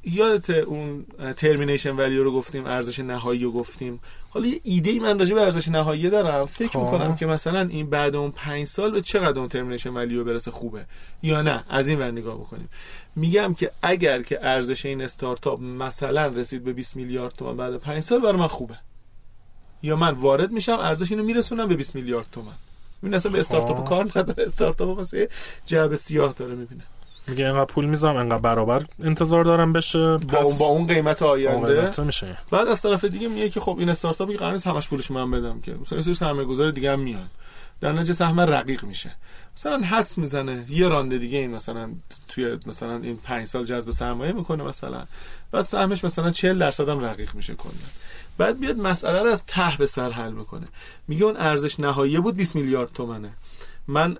یادت 0.04 0.50
اون 0.50 1.06
termination 1.36 1.96
value 1.96 2.24
رو 2.24 2.32
گفتیم 2.32 2.66
ارزش 2.66 3.00
نهایی 3.00 3.42
رو 3.44 3.52
گفتیم. 3.52 4.00
حالا 4.30 4.46
یه 4.46 4.60
ایده 4.62 4.90
ای 4.90 4.98
من 4.98 5.18
راجع 5.18 5.34
به 5.34 5.40
ارزش 5.40 5.68
نهایی 5.68 6.10
دارم. 6.10 6.46
فکر 6.46 6.68
خب. 6.68 6.78
می‌کنم 6.78 7.16
که 7.16 7.26
مثلا 7.26 7.60
این 7.60 7.90
بعد 7.90 8.16
اون 8.16 8.30
پنج 8.30 8.66
سال 8.66 8.90
به 8.90 9.00
چقدر 9.00 9.38
اون 9.38 9.48
termination 9.48 9.90
value 9.90 10.24
برسه 10.24 10.50
خوبه 10.50 10.86
یا 11.22 11.42
نه؟ 11.42 11.64
از 11.68 11.88
این 11.88 11.98
ور 11.98 12.10
نگاه 12.10 12.34
بکنیم. 12.34 12.68
میگم 13.16 13.54
که 13.54 13.70
اگر 13.82 14.22
که 14.22 14.38
ارزش 14.46 14.86
این 14.86 15.02
استارتاپ 15.02 15.60
مثلا 15.60 16.26
رسید 16.26 16.64
به 16.64 16.72
20 16.72 16.96
میلیارد 16.96 17.32
تومان 17.32 17.56
بعد 17.56 17.76
پنج 17.76 18.02
سال 18.02 18.20
برای 18.20 18.38
من 18.38 18.46
خوبه. 18.46 18.78
یا 19.82 19.96
من 19.96 20.10
وارد 20.10 20.50
میشم 20.50 20.72
ارزش 20.72 21.12
اینو 21.12 21.24
میرسونم 21.24 21.68
به 21.68 21.74
20 21.74 21.94
میلیارد 21.94 22.26
تومان. 22.32 22.54
این 23.04 23.14
اصلا 23.14 23.32
به 23.32 23.40
استارتاپ 23.40 23.78
خب. 23.78 23.84
کار 23.84 24.04
نداره. 24.16 24.44
استارتاپ 24.44 24.88
واسه 24.96 25.28
جعب 25.64 25.94
سیاه 25.94 26.34
داره 26.38 26.54
می‌بینه. 26.54 26.82
میگه 27.26 27.46
اینقدر 27.46 27.64
پول 27.64 27.84
می‌ذارم 27.84 28.16
اینقدر 28.16 28.38
برابر 28.38 28.84
انتظار 29.04 29.44
دارم 29.44 29.72
بشه. 29.72 30.16
با 30.16 30.38
اون 30.38 30.58
با 30.58 30.66
اون 30.66 30.86
قیمت 30.86 31.22
آینده 31.22 31.90
میشه. 32.02 32.36
بعد 32.50 32.68
از 32.68 32.82
طرف 32.82 33.04
دیگه 33.04 33.28
میگه 33.28 33.50
که 33.50 33.60
خب 33.60 33.76
این 33.78 33.88
استارتاپی 33.88 34.36
قرار 34.36 34.52
نیست 34.52 34.66
همش 34.66 34.88
پولش 34.88 35.10
من 35.10 35.30
بدم 35.30 35.60
که. 35.60 35.74
مثلا 35.74 36.02
سری 36.02 36.14
سرمایه‌گذار 36.14 36.70
دیگه 36.70 36.92
هم 36.92 37.00
میاد 37.00 37.30
در 37.80 37.92
نتیجه 37.92 38.12
سهم 38.12 38.40
رقیق 38.40 38.84
میشه. 38.84 39.10
مثلا 39.56 39.78
حدس 39.78 40.18
می‌زنه. 40.18 40.64
یه 40.68 40.88
رانده 40.88 41.18
دیگه 41.18 41.38
این 41.38 41.50
مثلا 41.50 41.90
توی 42.28 42.58
مثلا 42.66 42.96
این 42.96 43.16
5 43.16 43.46
سال 43.46 43.64
جذب 43.64 43.90
سرمایه 43.90 44.32
می‌کنه 44.32 44.64
مثلا. 44.64 45.04
بعد 45.52 45.64
سهمش 45.64 46.04
مثلا 46.04 46.30
40 46.30 46.58
درصد 46.58 46.88
هم 46.88 47.04
رقیق 47.04 47.34
میشه 47.34 47.54
کلا. 47.54 47.72
بعد 48.38 48.60
بیاد 48.60 48.76
مسئله 48.76 49.22
رو 49.22 49.30
از 49.30 49.42
ته 49.46 49.76
به 49.78 49.86
سر 49.86 50.10
حل 50.10 50.32
می‌کنه 50.32 50.66
میگه 51.08 51.24
اون 51.24 51.36
ارزش 51.36 51.80
نهایی 51.80 52.18
بود 52.18 52.36
20 52.36 52.56
میلیارد 52.56 52.92
تومنه. 52.92 53.30
من 53.88 54.16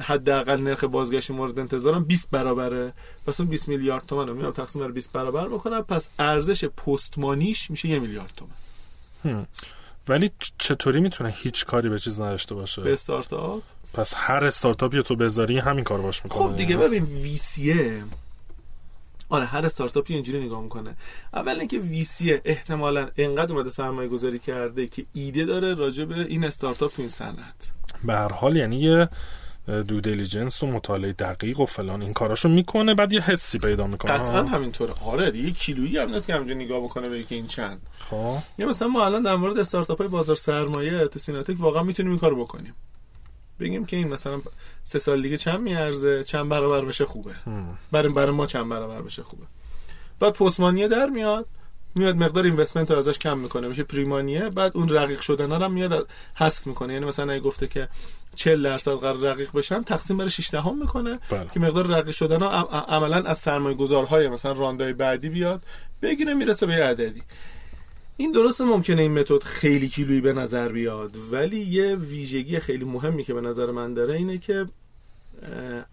حداقل 0.00 0.60
نرخ 0.60 0.84
بازگشت 0.84 1.30
مورد 1.30 1.58
انتظارم 1.58 2.04
20 2.04 2.30
برابره. 2.30 2.92
پس 3.26 3.40
اون 3.40 3.48
20 3.48 3.68
میلیارد 3.68 4.06
تومن 4.06 4.28
رو 4.28 4.34
میام 4.34 4.50
تقسیم 4.50 4.82
بر 4.82 4.90
20 4.90 5.12
برابر 5.12 5.48
بکنم. 5.48 5.82
پس 5.82 6.08
ارزش 6.18 6.64
پستمانیش 6.64 7.70
میشه 7.70 7.88
یه 7.88 7.98
میلیارد 7.98 8.32
تومن. 8.36 9.34
هم. 9.34 9.46
ولی 10.08 10.30
چطوری 10.58 11.00
می‌تونه 11.00 11.30
هیچ 11.30 11.64
کاری 11.64 11.88
به 11.88 11.98
چیز 11.98 12.20
نداشته 12.20 12.54
باشه؟ 12.54 12.82
به 12.82 12.92
استارتاپ؟ 12.92 13.62
پس 13.94 14.14
هر 14.16 14.44
استارتاپی 14.44 15.02
تو 15.02 15.16
بذاری 15.16 15.58
همین 15.58 15.84
کار 15.84 16.00
باش 16.00 16.24
می‌کنه 16.24 16.48
خب 16.48 16.56
دیگه 16.56 16.76
ببین 16.76 17.04
VC 17.04 17.71
ه 17.71 18.04
آره 19.28 19.44
هر 19.44 19.66
استارتاپی 19.66 20.14
اینجوری 20.14 20.46
نگاه 20.46 20.62
می‌کنه. 20.62 20.96
اول 21.34 21.58
اینکه 21.58 21.78
VC 21.78 22.21
ه 22.21 22.42
احتمالا 22.44 23.08
انقدر 23.16 23.52
اومده 23.52 23.70
سرمایه 23.70 24.08
گذاری 24.08 24.38
کرده 24.38 24.86
که 24.86 25.06
ایده 25.12 25.44
داره 25.44 25.74
راجع 25.74 26.04
به 26.04 26.14
این 26.14 26.44
استارتاپ 26.44 26.92
تو 26.92 27.02
این 27.02 27.08
صنعت. 27.08 27.72
به 28.04 28.12
هر 28.12 28.32
حال 28.32 28.56
یعنی 28.56 28.76
یه 28.76 29.08
due 29.88 30.00
diligence 30.00 30.62
و 30.62 30.66
مطالعه 30.66 31.12
دقیق 31.12 31.60
و 31.60 31.66
فلان 31.66 32.02
این 32.02 32.12
کاراشو 32.12 32.48
می‌کنه 32.48 32.94
بعد 32.94 33.12
یه 33.12 33.20
حسی 33.20 33.58
پیدا 33.58 33.86
می‌کنه. 33.86 34.12
قطعا 34.12 34.42
همینطوره. 34.42 34.94
آره 35.04 35.30
دیگه 35.30 35.50
کیلویی 35.50 35.98
هم 35.98 36.10
نیست 36.10 36.26
که 36.26 36.34
همینجوری 36.34 36.64
نگاه 36.64 36.80
بکنه 36.80 37.08
به 37.08 37.24
این 37.28 37.46
چند. 37.46 37.80
خب. 37.98 38.36
یا 38.58 38.68
مثلا 38.68 38.88
ما 38.88 39.06
الان 39.06 39.22
در 39.22 39.36
مورد 39.36 39.58
استارتاپ 39.58 39.98
های 39.98 40.08
بازار 40.08 40.36
سرمایه 40.36 41.08
تو 41.08 41.18
سیناتک 41.18 41.60
واقعا 41.60 41.82
می‌تونیم 41.82 42.12
این 42.12 42.20
کارو 42.20 42.44
بکنیم. 42.44 42.74
بگیم 43.60 43.84
که 43.86 43.96
این 43.96 44.08
مثلا 44.08 44.40
سه 44.82 44.98
سال 44.98 45.22
دیگه 45.22 45.38
چند 45.38 45.60
میارزه؟ 45.60 46.24
چند 46.24 46.48
برابر 46.48 46.84
بشه 46.84 47.04
خوبه. 47.04 47.32
برای 47.92 48.12
برای 48.12 48.30
ما 48.30 48.46
چند 48.46 48.68
برابر 48.68 49.02
بشه 49.02 49.22
خوبه. 49.22 49.42
بعد 50.20 50.32
پستمانیه 50.32 50.88
در 50.88 51.06
میاد. 51.06 51.46
میاد 51.94 52.16
مقدار 52.16 52.44
اینوستمنت 52.44 52.90
رو 52.90 52.98
ازش 52.98 53.18
کم 53.18 53.38
می‌کنه. 53.38 53.68
میشه 53.68 53.82
پریمانیه. 53.82 54.48
بعد 54.50 54.72
اون 54.76 54.88
رقیق 54.88 55.20
شدن 55.20 55.50
رو 55.50 55.64
هم 55.64 55.72
میاد 55.72 56.08
حذف 56.34 56.66
می‌کنه. 56.66 56.92
یعنی 56.92 57.06
مثلا 57.06 57.32
اگه 57.32 57.40
گفته 57.40 57.66
که 57.66 57.88
40 58.36 58.62
درصد 58.62 58.90
قرار 58.92 59.16
رقیق 59.16 59.50
بشن 59.54 59.82
تقسیم 59.82 60.16
بر 60.16 60.28
6 60.28 60.50
دهم 60.50 60.78
می‌کنه 60.78 61.18
بله. 61.30 61.48
که 61.54 61.60
مقدار 61.60 61.86
رقیق 61.86 62.14
شدن 62.14 62.42
ها 62.42 62.50
عم- 62.50 62.84
عملا 62.88 63.16
از 63.16 63.38
سرمایه 63.38 63.76
گذارهای 63.76 64.28
مثلا 64.28 64.52
راندای 64.52 64.92
بعدی 64.92 65.28
بیاد 65.28 65.62
بگیره 66.02 66.34
می‌رسه 66.34 66.66
به 66.66 66.72
یه 66.72 66.84
عددی 66.84 67.22
این 68.16 68.32
درست 68.32 68.60
ممکنه 68.60 69.02
این 69.02 69.18
متد 69.18 69.42
خیلی 69.42 69.88
کیلویی 69.88 70.20
به 70.20 70.32
نظر 70.32 70.68
بیاد 70.68 71.16
ولی 71.30 71.60
یه 71.60 71.96
ویژگی 71.96 72.60
خیلی 72.60 72.84
مهمی 72.84 73.24
که 73.24 73.34
به 73.34 73.40
نظر 73.40 73.70
من 73.70 73.94
داره 73.94 74.14
اینه 74.14 74.38
که 74.38 74.66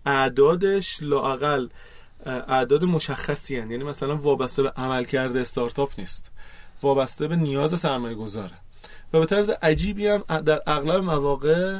اعدادش 0.05 1.03
لاقل 1.03 1.67
اعداد 2.25 2.83
مشخصی 2.83 3.57
هن. 3.57 3.71
یعنی 3.71 3.83
مثلا 3.83 4.15
وابسته 4.15 4.63
به 4.63 4.69
عملکرد 4.69 5.37
استارتاپ 5.37 5.91
نیست. 5.97 6.31
وابسته 6.81 7.27
به 7.27 7.35
نیاز 7.35 7.79
سرمایه 7.79 8.15
گذاره 8.15 8.53
و 9.13 9.19
به 9.19 9.25
طرز 9.25 9.49
عجیبی 9.49 10.07
هم 10.07 10.23
در 10.41 10.61
اغلب 10.67 11.03
مواقع 11.03 11.79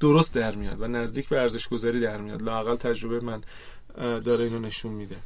درست 0.00 0.34
در 0.34 0.54
میاد 0.54 0.80
و 0.80 0.88
نزدیک 0.88 1.28
به 1.28 1.40
ارزش 1.40 1.68
گذاری 1.68 2.00
در 2.00 2.16
میاد. 2.16 2.42
لاقل 2.42 2.76
تجربه 2.76 3.20
من 3.20 3.42
داره 4.20 4.44
اینو 4.44 4.58
نشون 4.58 4.92
میده. 4.92 5.16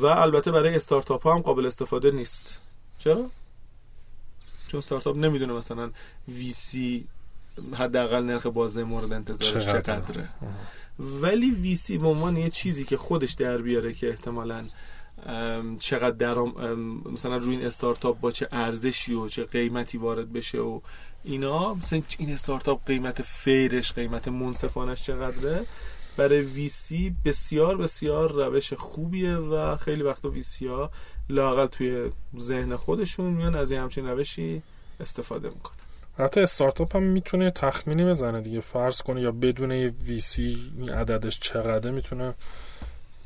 و 0.00 0.06
البته 0.06 0.50
برای 0.50 0.74
استارتاپ 0.74 1.22
ها 1.22 1.34
هم 1.34 1.40
قابل 1.40 1.66
استفاده 1.66 2.10
نیست. 2.10 2.60
چرا؟ 2.98 3.30
چون 4.68 4.78
استارتاپ 4.78 5.16
نمی‌دونه 5.16 5.52
مثلا 5.52 5.90
وی 6.28 6.52
سی 6.52 7.06
حداقل 7.74 8.22
نرخ 8.22 8.46
بازده 8.46 8.84
مورد 8.84 9.12
انتظارش 9.12 9.64
چقدره. 9.64 9.82
چقدره 9.82 10.28
ولی 10.98 11.50
وی 11.50 11.74
سی 11.74 11.98
به 11.98 12.06
عنوان 12.06 12.36
یه 12.36 12.50
چیزی 12.50 12.84
که 12.84 12.96
خودش 12.96 13.32
در 13.32 13.58
بیاره 13.58 13.92
که 13.92 14.08
احتمالا 14.08 14.64
چقدر 15.78 16.10
درام 16.10 16.56
ام، 16.56 17.12
مثلا 17.12 17.36
روی 17.36 17.56
این 17.56 17.66
استارتاپ 17.66 18.20
با 18.20 18.30
چه 18.30 18.48
ارزشی 18.52 19.14
و 19.14 19.28
چه 19.28 19.44
قیمتی 19.44 19.98
وارد 19.98 20.32
بشه 20.32 20.58
و 20.58 20.80
اینا 21.24 21.74
مثلا 21.74 22.02
این 22.18 22.32
استارتاپ 22.32 22.86
قیمت 22.86 23.22
فیرش 23.22 23.92
قیمت 23.92 24.28
منصفانش 24.28 25.02
چقدره 25.02 25.66
برای 26.16 26.40
وی 26.40 26.68
سی 26.68 27.14
بسیار 27.24 27.76
بسیار 27.76 28.32
روش 28.32 28.72
خوبیه 28.72 29.34
و 29.34 29.76
خیلی 29.76 30.02
وقتا 30.02 30.30
وی 30.30 30.42
سی 30.42 30.66
ها 30.66 30.90
لاقل 31.28 31.66
توی 31.66 32.10
ذهن 32.38 32.76
خودشون 32.76 33.32
میان 33.32 33.54
از 33.54 33.70
این 33.70 33.80
همچین 33.80 34.08
روشی 34.08 34.62
استفاده 35.00 35.48
می‌کنه 35.48 35.76
حتی 36.18 36.40
استارتاپ 36.40 36.96
هم 36.96 37.02
می‌تونه 37.02 37.50
تخمینی 37.50 38.04
بزنه 38.04 38.40
دیگه. 38.40 38.60
فرض 38.60 39.02
کنه 39.02 39.20
یا 39.20 39.32
بدون 39.32 39.70
یه 39.70 39.94
ویسی 40.06 40.72
این 40.78 40.90
عددش 40.90 41.40
چقدره 41.40 41.90
می‌تونه 41.90 42.34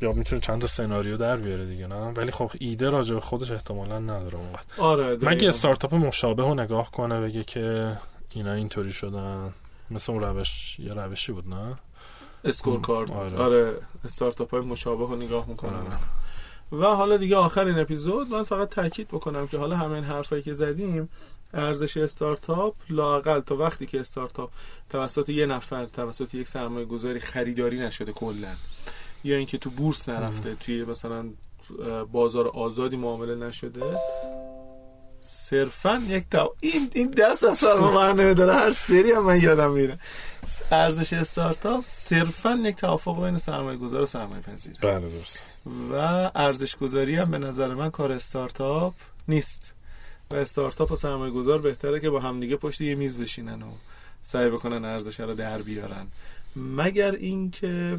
یا 0.00 0.12
می‌تونه 0.12 0.40
چند 0.40 0.60
تا 0.60 0.66
سناریو 0.66 1.16
در 1.16 1.36
بیاره 1.36 1.66
دیگه 1.66 1.86
نه؟ 1.86 1.94
ولی 1.94 2.30
خب 2.30 2.50
ایده 2.58 2.90
راجع 2.90 3.14
به 3.14 3.20
خودش 3.20 3.52
احتمالا 3.52 3.98
نداره 3.98 4.38
اونقدر. 4.38 4.62
آره 4.78 5.18
مگه. 5.22 5.48
استارتاپ 5.48 5.94
مشابه 5.94 6.42
رو 6.42 6.54
نگاه 6.54 6.90
کنه 6.90 7.20
بگه 7.20 7.44
که 7.44 7.96
اینا 8.30 8.52
اینطوری 8.52 8.92
شدن. 8.92 9.54
مثل 9.90 10.12
اون 10.12 10.22
روش 10.22 10.78
یه 10.78 10.94
روشی 10.94 11.32
بود 11.32 11.48
نه؟ 11.48 11.76
اسکور 12.44 12.80
کارد 12.80 13.10
آره. 13.10 13.38
آره, 13.38 13.74
استارتاپ 14.04 14.50
های 14.50 14.60
مشابه 14.60 15.04
رو 15.04 15.16
نگاه 15.16 15.48
می‌کنن. 15.48 15.72
آره. 15.72 16.19
و 16.72 16.85
حالا 16.85 17.16
دیگه 17.16 17.37
آخرین 17.37 17.78
اپیزود. 17.78 18.28
من 18.30 18.42
فقط 18.42 18.68
تاکید 18.68 19.09
بکنم 19.09 19.46
که 19.46 19.59
حالا 19.59 19.76
همه 19.76 19.92
این 19.92 20.04
حرفایی 20.04 20.42
که 20.42 20.52
زدیم 20.52 21.09
ارزش 21.54 21.96
استارتاپ 21.96 22.74
لاقل 22.90 23.40
تا 23.40 23.56
وقتی 23.56 23.87
که 23.87 24.00
استارتاپ 24.00 24.50
توسط 24.90 25.28
یه 25.28 25.46
نفر 25.46 25.87
توسط 25.87 26.35
یک 26.35 26.48
سرمایه 26.48 26.87
گذاری 26.87 27.20
خریداری 27.20 27.78
نشده 27.78 28.12
کلا 28.12 28.54
یا 29.24 29.37
اینکه 29.37 29.59
تو 29.59 29.70
بورس 29.70 30.09
نرفته 30.09 30.54
توی 30.54 30.85
مثلا 30.85 31.24
بازار 32.12 32.48
آزادی 32.48 32.96
معامله 32.96 33.35
نشده 33.35 33.98
صرفا 35.20 36.02
یک 36.09 36.24
تا... 36.30 36.54
این 36.61 36.90
این 36.94 37.11
دست 37.11 37.44
از 37.44 37.59
سر 37.59 37.80
برنامه 37.80 38.35
داره 38.35 38.52
هر 38.52 38.70
سری 38.70 39.12
هم 39.12 39.22
من 39.22 39.40
یادم 39.40 39.70
میره. 39.70 39.98
ارزش 40.70 41.12
استارتاپ 41.12 41.80
صرفا 41.85 42.61
یک 42.64 42.76
توافق 42.76 43.24
بین 43.24 43.38
سرمایه 43.38 43.78
گذار 43.78 44.02
و 44.02 44.06
سرمایه 44.06 44.42
پذیره 44.42 44.78
بله 44.83 45.00
درست 45.00 45.49
و 45.66 45.94
ارزش 46.35 46.77
گذاری 46.77 47.16
هم 47.16 47.31
به 47.31 47.38
نظر 47.38 47.75
من 47.75 47.90
کار 47.90 48.12
استارتاپ 48.12 48.94
نیست 49.29 49.75
و 50.31 50.37
استارتاپ 50.37 50.92
و 50.92 50.96
سرمایه 50.96 51.33
گذار 51.33 51.59
بهتره 51.59 52.01
که 52.01 52.11
با 52.11 52.20
همدیگه 52.20 52.57
پشت 52.57 52.81
یه 52.81 52.94
میز 52.94 53.18
بشینن 53.18 53.62
و 53.62 53.70
سعی 54.23 54.51
بکنن 54.51 54.85
ارزش 54.85 55.20
رو 55.20 55.35
در 55.35 55.62
بیارن 55.62 56.07
مگر 56.57 57.12
اینکه 57.12 57.99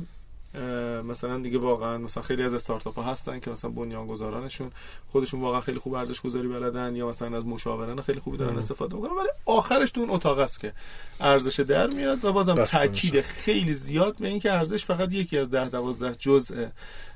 مثلا 1.03 1.37
دیگه 1.37 1.57
واقعا 1.57 1.97
مثلا 1.97 2.23
خیلی 2.23 2.43
از 2.43 2.53
استارتاپ 2.53 2.95
ها 2.95 3.03
هستن 3.03 3.39
که 3.39 3.51
مثلا 3.51 3.71
بنیانگذارانشون 3.71 4.71
خودشون 5.11 5.41
واقعا 5.41 5.61
خیلی 5.61 5.79
خوب 5.79 5.93
ارزش 5.93 6.21
گذاری 6.21 6.47
بلدن 6.47 6.95
یا 6.95 7.09
مثلا 7.09 7.37
از 7.37 7.45
مشاوران 7.45 8.01
خیلی 8.01 8.19
خوبی 8.19 8.37
دارن. 8.37 8.57
استفاده 8.57 8.95
می‌کنن 8.95 9.11
ولی 9.11 9.29
آخرش 9.45 9.91
تو 9.91 10.01
اون 10.01 10.09
اتاق 10.09 10.39
است 10.39 10.59
که 10.59 10.73
ارزش 11.19 11.59
در 11.59 11.87
میاد 11.87 12.25
و 12.25 12.33
بازم 12.33 12.63
تاکید. 12.63 13.21
خیلی 13.21 13.73
زیاد 13.73 14.17
به 14.17 14.27
اینکه 14.27 14.51
ارزش 14.51 14.85
فقط 14.85 15.13
یکی 15.13 15.37
از 15.37 15.49
ده 15.49 15.69
دوازده 15.69 16.15
جزء 16.15 16.65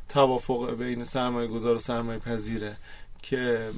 توافق 0.09 0.71
بین 0.73 1.03
سرمایه 1.03 1.47
گذار 1.47 1.75
و 1.75 1.79
سرمایه 1.79 2.19
پذیره 2.19 2.77
که 3.21 3.71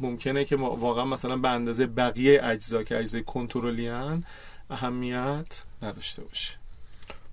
ممکنه 0.00 0.44
که 0.44 0.56
ما 0.56 0.70
واقعا 0.70 1.04
مثلا 1.04 1.36
به 1.36 1.48
اندازه 1.48 1.86
بقیه 1.86 2.40
اجزا 2.44 2.82
که 2.82 2.98
اجزای 2.98 3.22
کنترلی 3.22 3.88
هن 3.88 4.24
اهمیت 4.70 5.62
نداشته 5.82 6.22
باشه. 6.22 6.54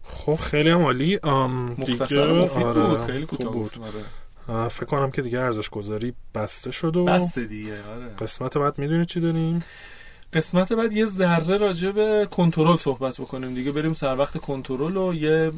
خب 0.04 0.36
خیلی 0.36 0.70
هم 0.70 0.82
عالی. 0.82 1.20
مختصر 1.78 2.32
مفید 2.32 2.64
آره، 2.64 2.88
بود 2.88 3.02
خیلی 3.02 3.26
کوتاه 3.26 3.54
بود. 3.54 3.72
بود. 3.72 3.86
آره. 4.48 4.68
فکر 4.68 4.86
کنم 4.86 5.12
که 5.12 5.22
دیگه 5.22 5.40
ارزش 5.40 5.70
گذاری 5.70 6.14
بسته 6.36 6.72
شد 6.72 6.98
و 6.98 7.06
بس 7.06 7.40
دیگه 7.40 7.84
آره. 7.84 8.16
قسمت 8.20 8.58
بعد 8.58 8.80
می‌دونی 8.80 9.06
چی 9.06 9.20
داریم؟ 9.20 9.64
قسمت 10.34 10.74
بعد 10.74 10.94
یه 10.94 11.06
ذره 11.06 11.58
راجع 11.58 11.92
به 11.92 12.28
کنترل 12.32 12.76
صحبت 12.76 13.22
بکنیم 13.22 13.54
دیگه. 13.54 13.72
بریم 13.72 13.94
سر 13.94 14.18
وقت 14.18 14.38
کنترل 14.38 14.98
و 14.98 15.14
یه 15.14 15.52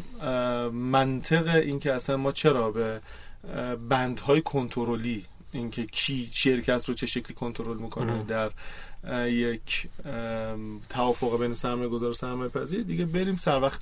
منطق 0.71 1.47
اینکه 1.47 1.93
اصلا 1.93 2.17
ما 2.17 2.31
چرا 2.31 2.71
به 2.71 3.01
بندهای 3.89 4.41
کنترلی 4.41 5.25
اینکه 5.51 5.85
کی 5.85 6.29
شرکت 6.31 6.85
رو 6.85 6.93
چه 6.93 7.05
شکلی 7.05 7.33
کنترل 7.33 7.77
می‌کنه 7.77 8.23
در 8.23 8.51
یک 9.27 9.87
توافق 10.89 11.39
بین 11.39 11.53
سرمایه 11.53 11.89
گذار 11.89 12.09
و 12.09 12.13
سرمایه 12.13 12.49
پذیر 12.49 12.83
دیگه 12.83 13.05
بریم 13.05 13.35
سر 13.35 13.61
وقت 13.61 13.81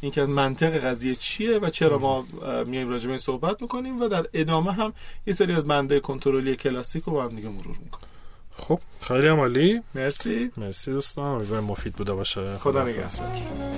اینکه 0.00 0.24
منطق 0.24 0.84
قضیه 0.84 1.14
چیه 1.14 1.58
و 1.58 1.70
چرا 1.70 1.98
ما 1.98 2.26
میایم 2.66 2.88
راجع 2.88 3.10
به 3.10 3.18
صحبت 3.18 3.62
می‌کنیم 3.62 4.00
و 4.00 4.08
در 4.08 4.26
ادامه 4.32 4.72
هم 4.72 4.92
یه 5.26 5.32
سری 5.32 5.52
از 5.52 5.64
بنده 5.64 6.00
کنترلی 6.00 6.56
کلاسیک 6.56 7.04
رو 7.04 7.12
با 7.12 7.24
هم 7.24 7.36
دیگه 7.36 7.48
مرور 7.48 7.76
می‌کنیم. 7.84 8.07
خب 8.58 8.80
خیلی 9.00 9.28
عالی. 9.28 9.82
مرسی. 9.94 10.50
مرسی 10.56 10.90
دوستان. 10.92 11.34
امیدوارم 11.34 11.64
مفید 11.64 11.92
بوده 11.92 12.12
باشه. 12.12 12.56
خدا 12.56 12.84
نگهدار. 12.84 13.77